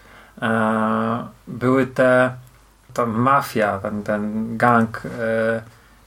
[0.43, 2.37] e, były te
[2.95, 5.63] ta mafia, ten, ten gang e,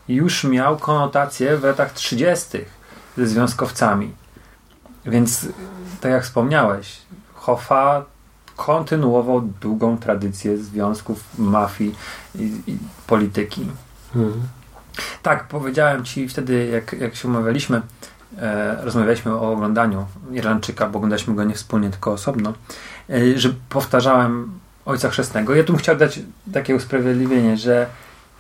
[0.07, 2.57] już miał konotacje w latach 30.
[3.17, 4.15] ze związkowcami.
[5.05, 5.47] Więc
[6.01, 7.01] tak jak wspomniałeś,
[7.49, 8.05] Hoffa
[8.55, 11.95] kontynuował długą tradycję związków, mafii
[12.35, 12.77] i, i
[13.07, 13.65] polityki.
[14.13, 14.41] Hmm.
[15.23, 17.81] Tak, powiedziałem ci wtedy, jak, jak się umawialiśmy,
[18.37, 22.53] e, rozmawialiśmy o oglądaniu Irlandczyka, bo oglądaliśmy go nie wspólnie, tylko osobno,
[23.09, 25.55] e, że powtarzałem Ojca Chrzestnego.
[25.55, 26.19] Ja tu bym chciał dać
[26.53, 27.87] takie usprawiedliwienie, że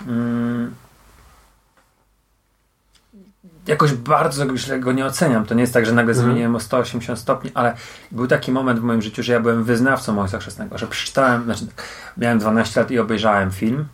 [0.07, 0.73] mm,
[3.69, 5.45] jakoś bardzo źle go nie oceniam.
[5.45, 6.27] To nie jest tak, że nagle mhm.
[6.27, 7.73] zmieniłem o 180 stopni, ale
[8.11, 11.67] był taki moment w moim życiu, że ja byłem wyznawcą Ojca Chrzestnego, że przeczytałem, znaczy
[12.17, 13.85] miałem 12 lat i obejrzałem film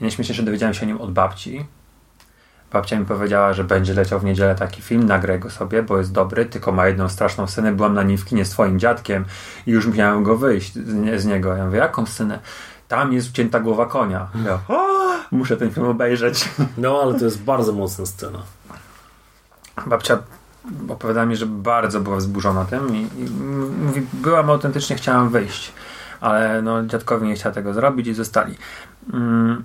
[0.00, 1.66] i najśmieszniejsze dowiedziałem się o nim od babci.
[2.72, 6.12] Babcia mi powiedziała, że będzie leciał w niedzielę taki film, nagraj go sobie, bo jest
[6.12, 7.72] dobry, tylko ma jedną straszną scenę.
[7.72, 9.24] Byłam na nim w kinie z twoim dziadkiem
[9.66, 11.56] i już miałem go wyjść z, z niego.
[11.56, 12.38] Ja mówię, jaką scenę?
[12.88, 14.28] Tam jest wcięta głowa konia.
[14.46, 14.58] Ja,
[15.30, 16.48] muszę ten film obejrzeć.
[16.78, 18.38] No, ale to jest bardzo mocna scena.
[19.86, 20.18] Babcia
[20.88, 23.30] opowiada mi, że bardzo była wzburzona tym i, i
[23.84, 25.72] mówi, byłam autentycznie, chciałam wyjść,
[26.20, 28.58] ale no, dziadkowi nie chciał tego zrobić i zostali.
[29.12, 29.64] Mm.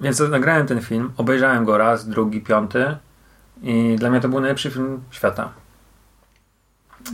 [0.00, 2.96] Więc nagrałem ten film, obejrzałem go raz, drugi, piąty
[3.62, 5.52] i dla mnie to był najlepszy film świata.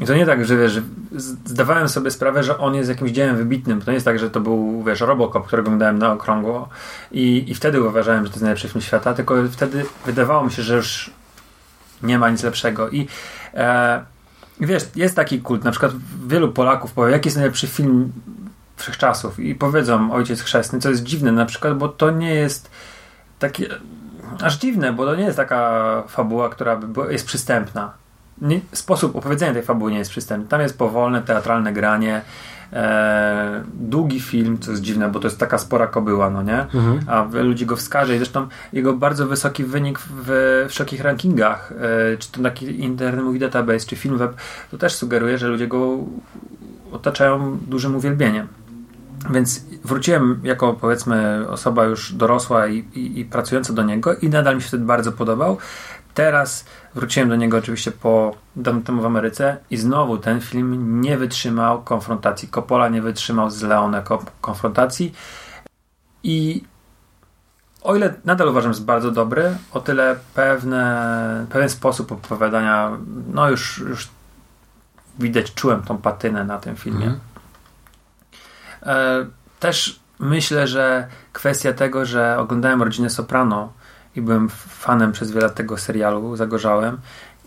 [0.00, 0.80] I to nie tak, że wiesz,
[1.44, 3.80] zdawałem sobie sprawę, że on jest jakimś dziełem wybitnym.
[3.80, 6.68] To nie jest tak, że to był, wiesz, Robocop, którego oglądałem na okrągło
[7.12, 10.62] i, i wtedy uważałem, że to jest najlepszy film świata, tylko wtedy wydawało mi się,
[10.62, 11.10] że już
[12.02, 12.90] nie ma nic lepszego.
[12.90, 13.08] I
[13.54, 14.04] e,
[14.60, 15.92] wiesz, jest taki kult, na przykład
[16.26, 18.12] wielu Polaków powie, jaki jest najlepszy film
[18.76, 22.70] wszechczasów i powiedzą Ojciec Chrzestny, co jest dziwne na przykład, bo to nie jest
[23.38, 23.68] takie
[24.42, 26.80] aż dziwne, bo to nie jest taka fabuła, która
[27.10, 27.92] jest przystępna
[28.40, 30.48] nie, sposób opowiedzenia tej fabuły nie jest przystępny.
[30.48, 32.22] Tam jest powolne, teatralne granie,
[32.72, 36.60] e, długi film, co jest dziwne, bo to jest taka spora kobyła, no nie?
[36.60, 37.00] Mhm.
[37.06, 42.32] A ludzi go wskaże i zresztą jego bardzo wysoki wynik w wszelkich rankingach, e, czy
[42.32, 44.34] to taki Internet Movie Database, czy Filmweb,
[44.70, 45.98] to też sugeruje, że ludzie go
[46.92, 48.48] otaczają dużym uwielbieniem.
[49.30, 54.56] Więc wróciłem jako powiedzmy osoba już dorosła i, i, i pracująca do niego i nadal
[54.56, 55.58] mi się wtedy bardzo podobał.
[56.16, 56.64] Teraz
[56.94, 61.82] wróciłem do niego oczywiście po dawno temu w Ameryce i znowu ten film nie wytrzymał
[61.82, 62.48] konfrontacji.
[62.48, 64.02] Coppola nie wytrzymał z Leone
[64.40, 65.12] konfrontacji
[66.22, 66.64] i
[67.82, 72.90] o ile nadal uważam, że jest bardzo dobry, o tyle pewne, pewien sposób opowiadania,
[73.32, 74.08] no już, już
[75.18, 77.06] widać, czułem tą patynę na tym filmie.
[77.06, 77.20] Mhm.
[78.82, 79.26] E,
[79.60, 83.72] też myślę, że kwestia tego, że oglądałem Rodzinę Soprano
[84.16, 86.98] i byłem fanem przez wiele lat tego serialu, zagorzałem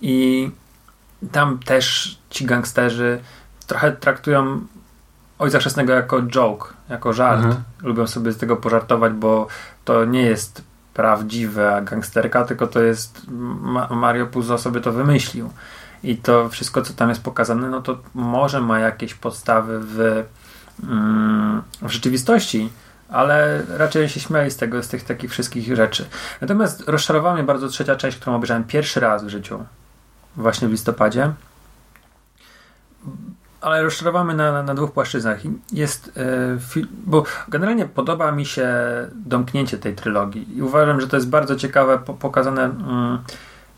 [0.02, 0.52] i
[1.32, 3.20] tam też ci gangsterzy
[3.68, 4.62] trochę traktują
[5.40, 7.44] Ojca Chrzestnego jako joke, jako żart.
[7.44, 7.64] Mhm.
[7.84, 9.48] Lubią sobie z tego pożartować, bo
[9.86, 10.64] to nie jest
[10.94, 13.22] prawdziwa gangsterka, tylko to jest
[13.90, 15.50] Mario Puzo sobie to wymyślił.
[16.04, 20.24] I to wszystko, co tam jest pokazane, no to może ma jakieś podstawy w,
[20.84, 22.70] mm, w rzeczywistości,
[23.12, 26.06] ale raczej się śmiali z tego, z tych takich wszystkich rzeczy.
[26.42, 29.64] Natomiast rozczarowała mnie bardzo trzecia część, którą obejrzałem pierwszy raz w życiu,
[30.36, 31.32] właśnie w listopadzie.
[33.62, 35.40] Ale rozczarowamy na, na, na dwóch płaszczyznach.
[35.72, 36.12] Jest,
[36.76, 38.70] yy, bo generalnie podoba mi się
[39.14, 42.62] domknięcie tej trylogii i uważam, że to jest bardzo ciekawe, po, pokazane.
[42.64, 43.20] Yy,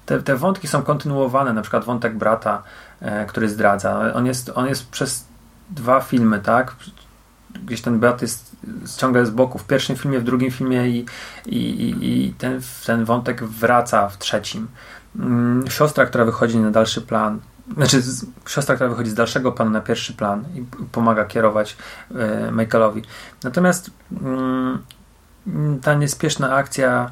[0.05, 2.63] te, te wątki są kontynuowane, na przykład wątek brata,
[3.01, 4.13] yy, który zdradza.
[4.13, 5.25] On jest, on jest przez
[5.69, 6.75] dwa filmy, tak?
[7.66, 8.56] Gdzieś ten brat jest
[8.97, 11.06] ciągle z boku w pierwszym filmie, w drugim filmie i,
[11.45, 14.68] i, i ten, ten wątek wraca w trzecim.
[15.16, 17.39] Mm, siostra, która wychodzi na dalszy plan,
[17.76, 18.02] znaczy
[18.47, 21.78] siostra, która wychodzi z dalszego planu na pierwszy plan i pomaga kierować
[22.16, 23.02] e, Michaelowi.
[23.43, 23.91] Natomiast
[24.22, 24.80] mm,
[25.82, 27.12] ta niespieszna akcja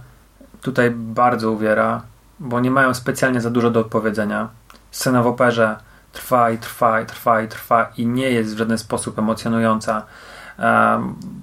[0.62, 2.02] tutaj bardzo uwiera,
[2.40, 4.50] bo nie mają specjalnie za dużo do opowiedzenia.
[4.92, 5.78] Scena w operze
[6.12, 10.06] trwa i trwa i trwa i trwa i nie jest w żaden sposób emocjonująca.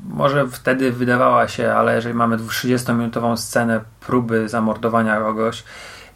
[0.09, 5.65] Może wtedy wydawała się, ale jeżeli mamy 30-minutową scenę próby zamordowania kogoś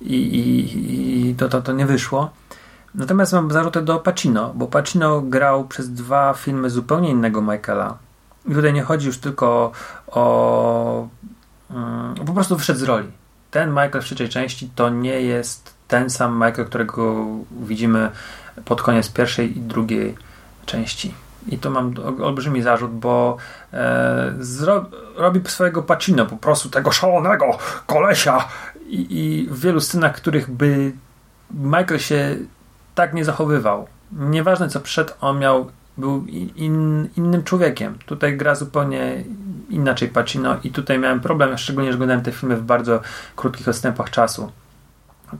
[0.01, 2.30] i, i, i to, to, to nie wyszło.
[2.94, 7.98] Natomiast mam zarzuty do Pacino, bo Pacino grał przez dwa filmy zupełnie innego Michaela.
[8.46, 9.72] I tutaj nie chodzi już tylko
[10.07, 11.09] o.
[11.70, 13.09] Mm, po prostu wyszedł z roli.
[13.51, 17.26] Ten Michael w trzeciej części to nie jest ten sam Michael, którego
[17.61, 18.11] widzimy
[18.64, 20.14] pod koniec pierwszej i drugiej
[20.66, 21.14] części.
[21.48, 23.36] I to mam olbrzymi zarzut, bo
[23.72, 24.86] e, zro,
[25.16, 28.48] robi swojego Pacino, po prostu tego szalonego kolesia.
[28.88, 30.92] I, I w wielu scenach, których by
[31.51, 32.36] Michael się
[32.94, 33.86] tak nie zachowywał.
[34.12, 36.26] Nieważne co przed, on miał, był
[36.57, 37.98] in, innym człowiekiem.
[38.07, 39.24] Tutaj gra zupełnie
[39.70, 43.01] inaczej Pacino i tutaj miałem problem, szczególnie, że oglądałem te filmy w bardzo
[43.36, 44.53] krótkich odstępach czasu.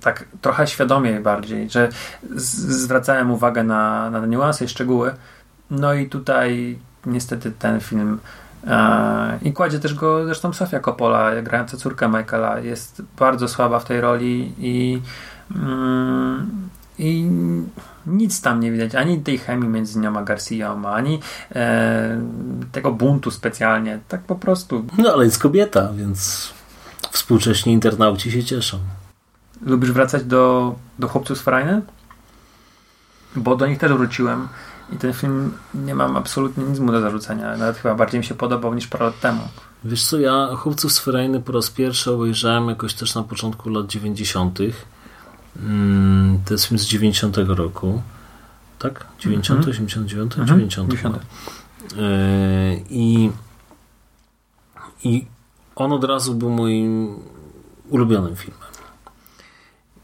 [0.01, 1.88] Tak trochę świadomie bardziej, że
[2.36, 5.14] zwracałem uwagę na, na niuanse i szczegóły.
[5.70, 8.18] No i tutaj niestety ten film
[8.66, 13.84] e, i kładzie też go zresztą Sofia Coppola, grająca córkę Michaela, jest bardzo słaba w
[13.84, 15.01] tej roli i
[15.57, 17.30] mm, i
[18.07, 21.20] nic tam nie widać, ani tej chemii między nią a Garcią, ani
[21.55, 22.20] e,
[22.72, 23.99] tego buntu specjalnie.
[24.09, 24.84] Tak po prostu.
[24.99, 26.51] No ale jest kobieta, więc
[27.11, 28.78] współcześni internauci się cieszą.
[29.62, 31.82] Lubisz wracać do, do chłopców z Frajny?
[33.36, 34.48] Bo do nich też wróciłem
[34.92, 37.56] i ten film nie mam absolutnie nic mu do zarzucenia.
[37.56, 39.40] Nawet chyba bardziej mi się podobał niż parę lat temu.
[39.84, 43.86] Wiesz co, ja Chłopców z Ferajny po raz pierwszy obejrzałem jakoś też na początku lat
[43.86, 44.58] 90.
[45.62, 48.02] Mm, to jest film z 90 roku.
[48.78, 49.06] Tak?
[49.18, 49.70] 90, Mhm.
[49.70, 50.88] 89, Mhm, 90.
[50.90, 51.16] 90.
[51.96, 53.30] Yy, I,
[55.04, 55.26] I
[55.76, 57.14] on od razu był moim
[57.88, 58.69] ulubionym filmem.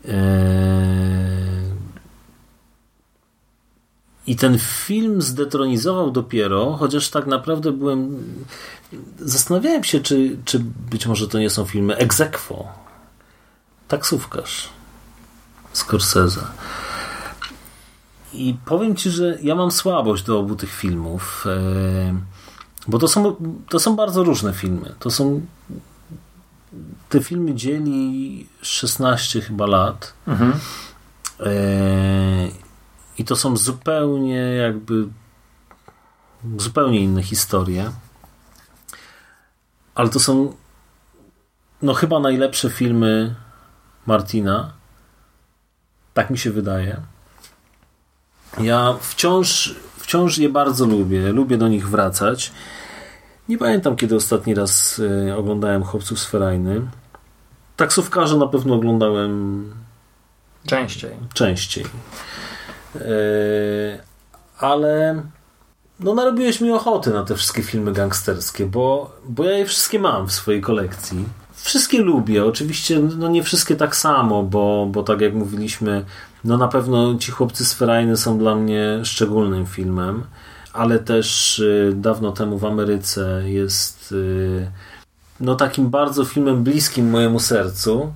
[0.07, 0.13] Yy,
[4.27, 8.25] I ten film zdetronizował dopiero, chociaż tak naprawdę byłem.
[9.19, 12.69] Zastanawiałem się, czy, czy być może to nie są filmy Egzekwo.
[13.89, 14.69] Taksówkarz.
[15.73, 16.47] Scorsese.
[18.33, 22.15] I powiem ci, że ja mam słabość do obu tych filmów, e,
[22.89, 23.37] bo to są,
[23.69, 24.95] to są bardzo różne filmy.
[24.99, 25.41] To są.
[27.09, 30.13] Te filmy dzieli 16 chyba lat.
[30.27, 30.53] Mhm.
[31.41, 31.53] E,
[33.19, 35.09] I to są zupełnie jakby
[36.59, 37.91] zupełnie inne historie.
[39.95, 40.57] Ale to są
[41.83, 43.35] no chyba najlepsze filmy
[44.07, 44.73] Martina.
[46.15, 47.01] Tak mi się wydaje.
[48.61, 51.33] Ja wciąż, wciąż je bardzo lubię.
[51.33, 52.53] Lubię do nich wracać.
[53.49, 56.81] Nie pamiętam, kiedy ostatni raz e, oglądałem Chłopców z Ferajny.
[57.77, 59.65] Taksówkarze na pewno oglądałem
[60.67, 61.11] Częściej.
[61.35, 61.85] częściej.
[62.95, 63.01] Yy,
[64.59, 65.23] ale
[66.01, 70.27] no narobiłeś mi ochoty na te wszystkie filmy gangsterskie, bo, bo ja je wszystkie mam
[70.29, 71.25] w swojej kolekcji.
[71.55, 76.05] Wszystkie lubię, oczywiście no nie wszystkie tak samo, bo, bo tak jak mówiliśmy,
[76.45, 80.25] no na pewno ci chłopcy z Ferajny są dla mnie szczególnym filmem,
[80.77, 84.71] ale też y, dawno temu w Ameryce jest y,
[85.41, 88.13] no takim bardzo filmem bliskim mojemu sercu.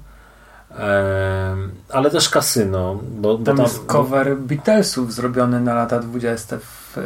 [1.89, 3.01] Ale też kasyno.
[3.11, 7.03] Bo, bo Tam tam, jest cover Beatlesów zrobiony na lata 20 w, yy,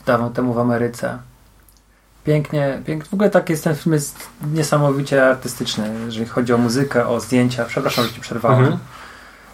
[0.00, 1.18] w dawno temu w Ameryce.
[2.24, 3.08] Pięknie, pięknie.
[3.10, 4.18] W ogóle tak jest ten film jest
[4.52, 7.64] niesamowicie artystyczny, jeżeli chodzi o muzykę, o zdjęcia.
[7.64, 8.64] Przepraszam, że ci przerwałem.
[8.64, 8.78] Mhm.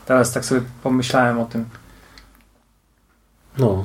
[0.07, 1.65] Teraz tak sobie pomyślałem o tym.
[3.59, 3.85] No.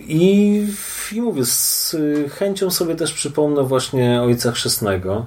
[0.00, 0.66] I,
[1.12, 1.96] I mówię, z
[2.30, 5.26] chęcią sobie też przypomnę właśnie Ojca Chrzestnego.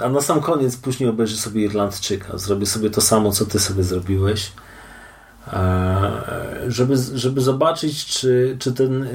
[0.00, 2.38] A na sam koniec później obejrzę sobie Irlandczyka.
[2.38, 4.52] Zrobię sobie to samo, co ty sobie zrobiłeś.
[5.52, 6.12] E,
[6.68, 9.08] Żeby, żeby zobaczyć, czy, czy ten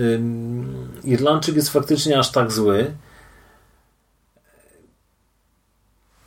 [1.04, 2.92] Irlandczyk jest faktycznie aż tak zły.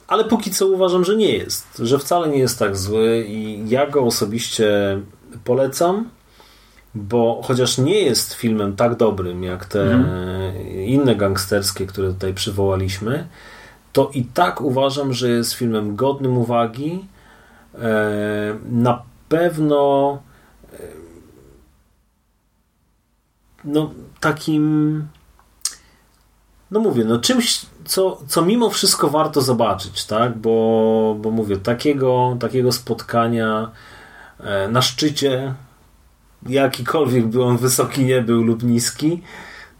[0.09, 1.67] Ale póki co uważam, że nie jest.
[1.79, 5.01] Że wcale nie jest tak zły i ja go osobiście
[5.45, 6.11] polecam,
[6.95, 10.05] bo chociaż nie jest filmem tak dobrym jak te
[10.87, 13.29] inne gangsterskie, które tutaj przywołaliśmy,
[13.93, 17.07] to i tak uważam, że jest filmem godnym uwagi.
[17.75, 20.19] E, Na pewno
[20.73, 20.77] e,
[23.65, 25.09] no takim
[26.73, 30.39] no mówię, no czymś co, co mimo wszystko warto zobaczyć, tak?
[30.39, 33.71] Bo, bo mówię, takiego, takiego spotkania
[34.69, 35.55] na szczycie,
[36.49, 39.23] jakikolwiek by on wysoki nie był lub niski,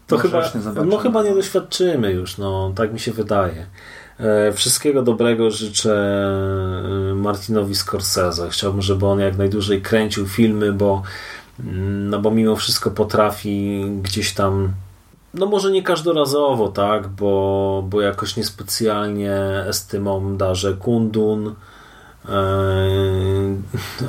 [0.07, 3.65] to Może chyba, no chyba nie doświadczymy już, no tak mi się wydaje.
[4.19, 5.95] E, Wszystkiego dobrego życzę
[7.11, 8.49] e, Martinowi Scorsese.
[8.49, 11.03] Chciałbym, żeby on jak najdłużej kręcił filmy, bo,
[11.59, 14.73] mm, no bo mimo wszystko potrafi gdzieś tam
[15.33, 19.35] no może nie każdorazowo, tak, bo, bo jakoś niespecjalnie
[19.67, 21.72] estymą darzę Kundun e,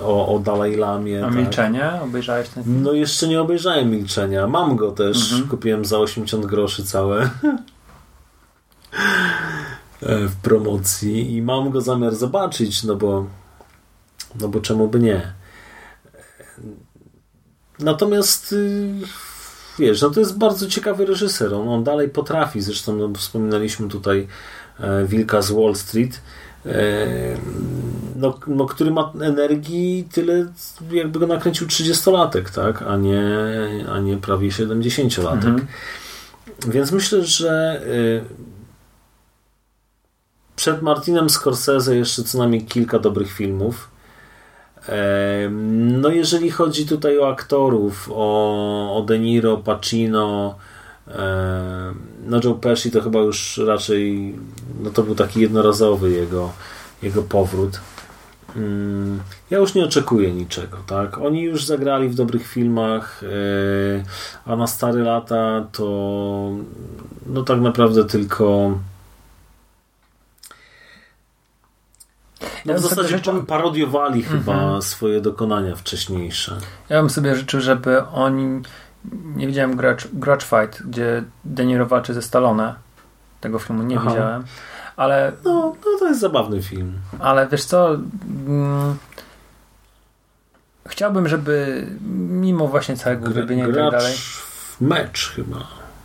[0.02, 1.24] o, o Dalaj Lamie.
[1.24, 1.36] A tak.
[1.36, 1.90] milczenie?
[2.02, 2.82] Obejrzałeś ten film?
[2.82, 4.46] No jeszcze nie obejrzałem Milczenia.
[4.46, 5.32] Mam go też.
[5.32, 5.50] Mhm.
[5.50, 7.30] Kupiłem za 80 groszy całe.
[10.02, 13.26] E, w promocji i mam go zamiar zobaczyć, no bo
[14.40, 15.32] no bo czemu by nie.
[17.78, 18.94] Natomiast y,
[19.78, 21.54] wiesz, no to jest bardzo ciekawy reżyser.
[21.54, 24.28] On, on dalej potrafi, zresztą no, wspominaliśmy tutaj
[24.80, 26.20] e, Wilka z Wall Street, e,
[28.16, 30.46] no, no, który ma energii tyle,
[30.90, 32.82] jakby go nakręcił 30-latek, tak?
[32.82, 33.22] a, nie,
[33.92, 35.34] a nie prawie 70-latek.
[35.34, 35.66] Mhm.
[36.68, 38.24] Więc myślę, że y,
[40.56, 43.94] przed Martinem Scorsese jeszcze co najmniej kilka dobrych filmów.
[45.80, 50.58] No jeżeli chodzi tutaj o aktorów, o, o De Niro, Pacino,
[52.26, 54.34] no Joe Pesci to chyba już raczej
[54.82, 56.52] no to był taki jednorazowy jego,
[57.02, 57.80] jego powrót.
[58.56, 61.18] Mm, Ja już nie oczekuję niczego, tak?
[61.18, 66.50] Oni już zagrali w dobrych filmach, e, a na stare lata to
[67.26, 68.78] no tak naprawdę tylko
[72.66, 74.82] no w zasadzie życzył- pa- parodiowali chyba Mhm.
[74.82, 76.58] swoje dokonania wcześniejsze.
[76.88, 78.62] Ja bym sobie życzył, żeby oni.
[79.12, 82.74] Nie widziałem Grudge, Grudge Fight, gdzie De Niro walczy ze Stallone.
[83.40, 84.10] Tego filmu nie Aha.
[84.10, 84.44] widziałem.
[84.96, 86.92] Ale, No, no to jest zabawny film.
[87.18, 87.94] ale wiesz co?
[88.46, 88.96] Mm,
[90.88, 91.86] chciałbym, żeby
[92.30, 94.14] mimo właśnie całego grybienia i tak dalej.
[94.80, 95.56] mecz chyba,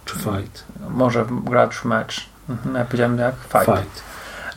[0.06, 0.64] czy fight?
[0.90, 2.30] Może gracz mecz.
[2.50, 3.66] Mhm, Ja powiedziałem jak fight.
[3.66, 4.04] Fight.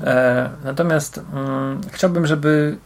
[0.01, 2.77] E, natomiast mm, chciałbym, żeby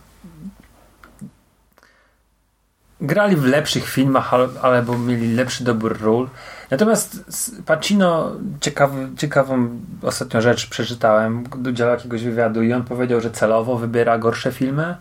[3.07, 6.28] grali w lepszych filmach, albo mieli lepszy dobór ról.
[6.70, 7.24] Natomiast
[7.66, 9.68] Pacino ciekawy, ciekawą
[10.02, 14.96] ostatnią rzecz przeczytałem, udział jakiegoś wywiadu i on powiedział, że celowo wybiera gorsze filmy,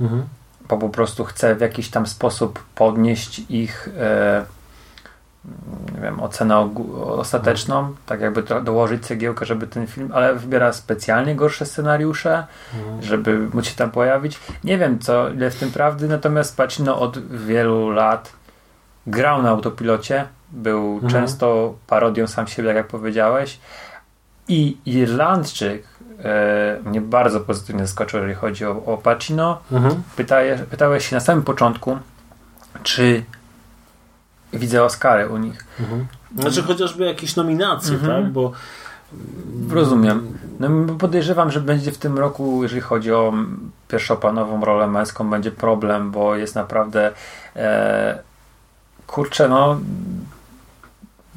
[0.00, 0.22] Mhm.
[0.68, 4.44] bo po prostu chce w jakiś tam sposób podnieść ich e,
[5.94, 6.70] nie wiem, ocenę
[7.06, 12.46] ostateczną, tak jakby to dołożyć cegiełkę, żeby ten film, ale wybiera specjalnie gorsze scenariusze,
[13.02, 14.40] żeby móc się tam pojawić.
[14.64, 18.32] Nie wiem, co ile w tym prawdy, natomiast Pacino od wielu lat
[19.06, 21.12] grał na autopilocie, był Mhm.
[21.12, 23.58] często parodią sam siebie, tak jak powiedziałeś
[24.48, 25.82] i Irlandczyk
[26.24, 29.58] e, mnie bardzo pozytywnie zaskoczył, jeżeli chodzi o, o Pacino.
[29.72, 30.02] Mhm.
[30.16, 31.98] Pytaje, pytałeś się na samym początku,
[32.82, 33.22] czy
[34.52, 35.64] widzę Oscary u nich.
[36.38, 38.22] Znaczy chociażby jakieś nominacje, Mhm.
[38.24, 38.32] tak?
[38.32, 38.52] Bo
[39.70, 40.38] Rozumiem.
[40.60, 40.68] No,
[40.98, 43.32] podejrzewam, że będzie w tym roku, jeżeli chodzi o
[43.88, 47.12] pierwszopanową rolę męską, będzie problem, bo jest naprawdę
[47.56, 48.18] e,
[49.06, 49.80] kurczę, no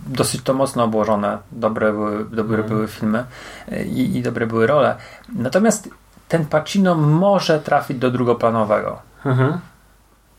[0.07, 1.37] dosyć to mocno obłożone.
[1.51, 2.67] Dobre były, dobre Mhm.
[2.67, 3.25] były filmy
[3.71, 4.95] e, i, i dobre były role.
[5.35, 5.89] Natomiast
[6.27, 8.99] ten Pacino może trafić do drugoplanowego.
[9.25, 9.59] Mhm.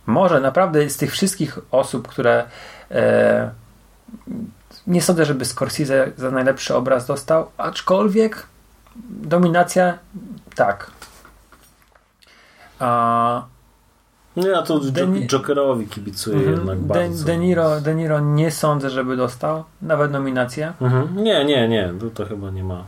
[0.07, 2.45] Może naprawdę z tych wszystkich osób, które
[2.91, 3.51] e,
[4.87, 8.47] nie sądzę, żeby Scorsese za najlepszy obraz dostał, aczkolwiek
[9.11, 9.99] dominacja
[10.55, 10.91] tak.
[12.79, 13.43] A,
[14.37, 17.25] No ja to De Ni- Jokerowi kibicuję jednak mhm, De, bardzo.
[17.25, 20.73] De, Niro, De Niro nie sądzę, żeby dostał nawet nominację.
[20.81, 21.17] Mhm.
[21.25, 22.85] Nie, nie, nie, to, to chyba nie ma.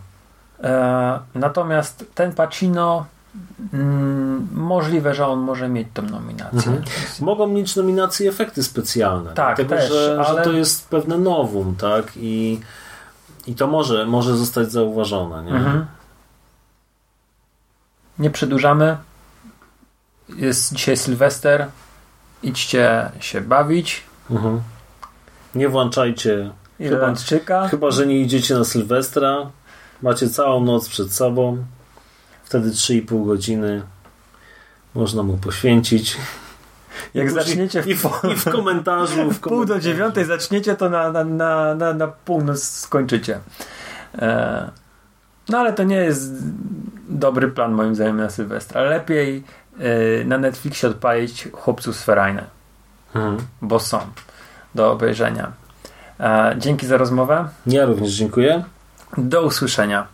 [0.63, 3.07] E, natomiast ten Pacino
[3.73, 6.59] mm, możliwe, że on może mieć tą nominację.
[6.73, 6.83] Mhm.
[7.21, 9.33] Mogą mieć nominacje efekty specjalne.
[9.35, 12.13] Tak, dlatego, też, że, ale- że to jest pewne nowum, tak?
[12.17, 12.61] I,
[13.47, 15.57] i to może, może zostać zauważone, nie?
[15.59, 15.87] Mhm.
[18.19, 18.97] Nie przedłużamy.
[20.29, 21.67] Jest dzisiaj Sylwester.
[22.43, 24.03] Idźcie się bawić.
[24.31, 24.61] Mhm.
[25.55, 27.69] Nie włączajcie, Irlandczyka.
[27.69, 29.51] chyba że nie idziecie na Sylwestra.
[30.03, 31.65] Macie całą noc przed sobą.
[32.55, 33.83] Wtedy 3,5 godziny
[34.95, 36.17] można mu poświęcić.
[37.15, 39.31] Jak zaczniecie w I w, i w komentarzu.
[39.31, 43.39] W pół do dziewiątej zaczniecie, to na, na, na, na, na północ skończycie.
[44.19, 44.71] E,
[45.49, 46.33] no ale to nie jest
[47.09, 48.83] dobry plan moim zdaniem na Sylwestra.
[48.83, 49.45] Lepiej
[49.79, 52.45] e, na Netflixie odpalić chłopców z Ferajne,
[53.15, 53.37] Mhm.
[53.63, 53.99] bo są
[54.75, 55.53] do obejrzenia.
[56.21, 57.49] E, dzięki za rozmowę.
[57.67, 58.65] Ja również dziękuję.
[59.19, 60.14] Do usłyszenia.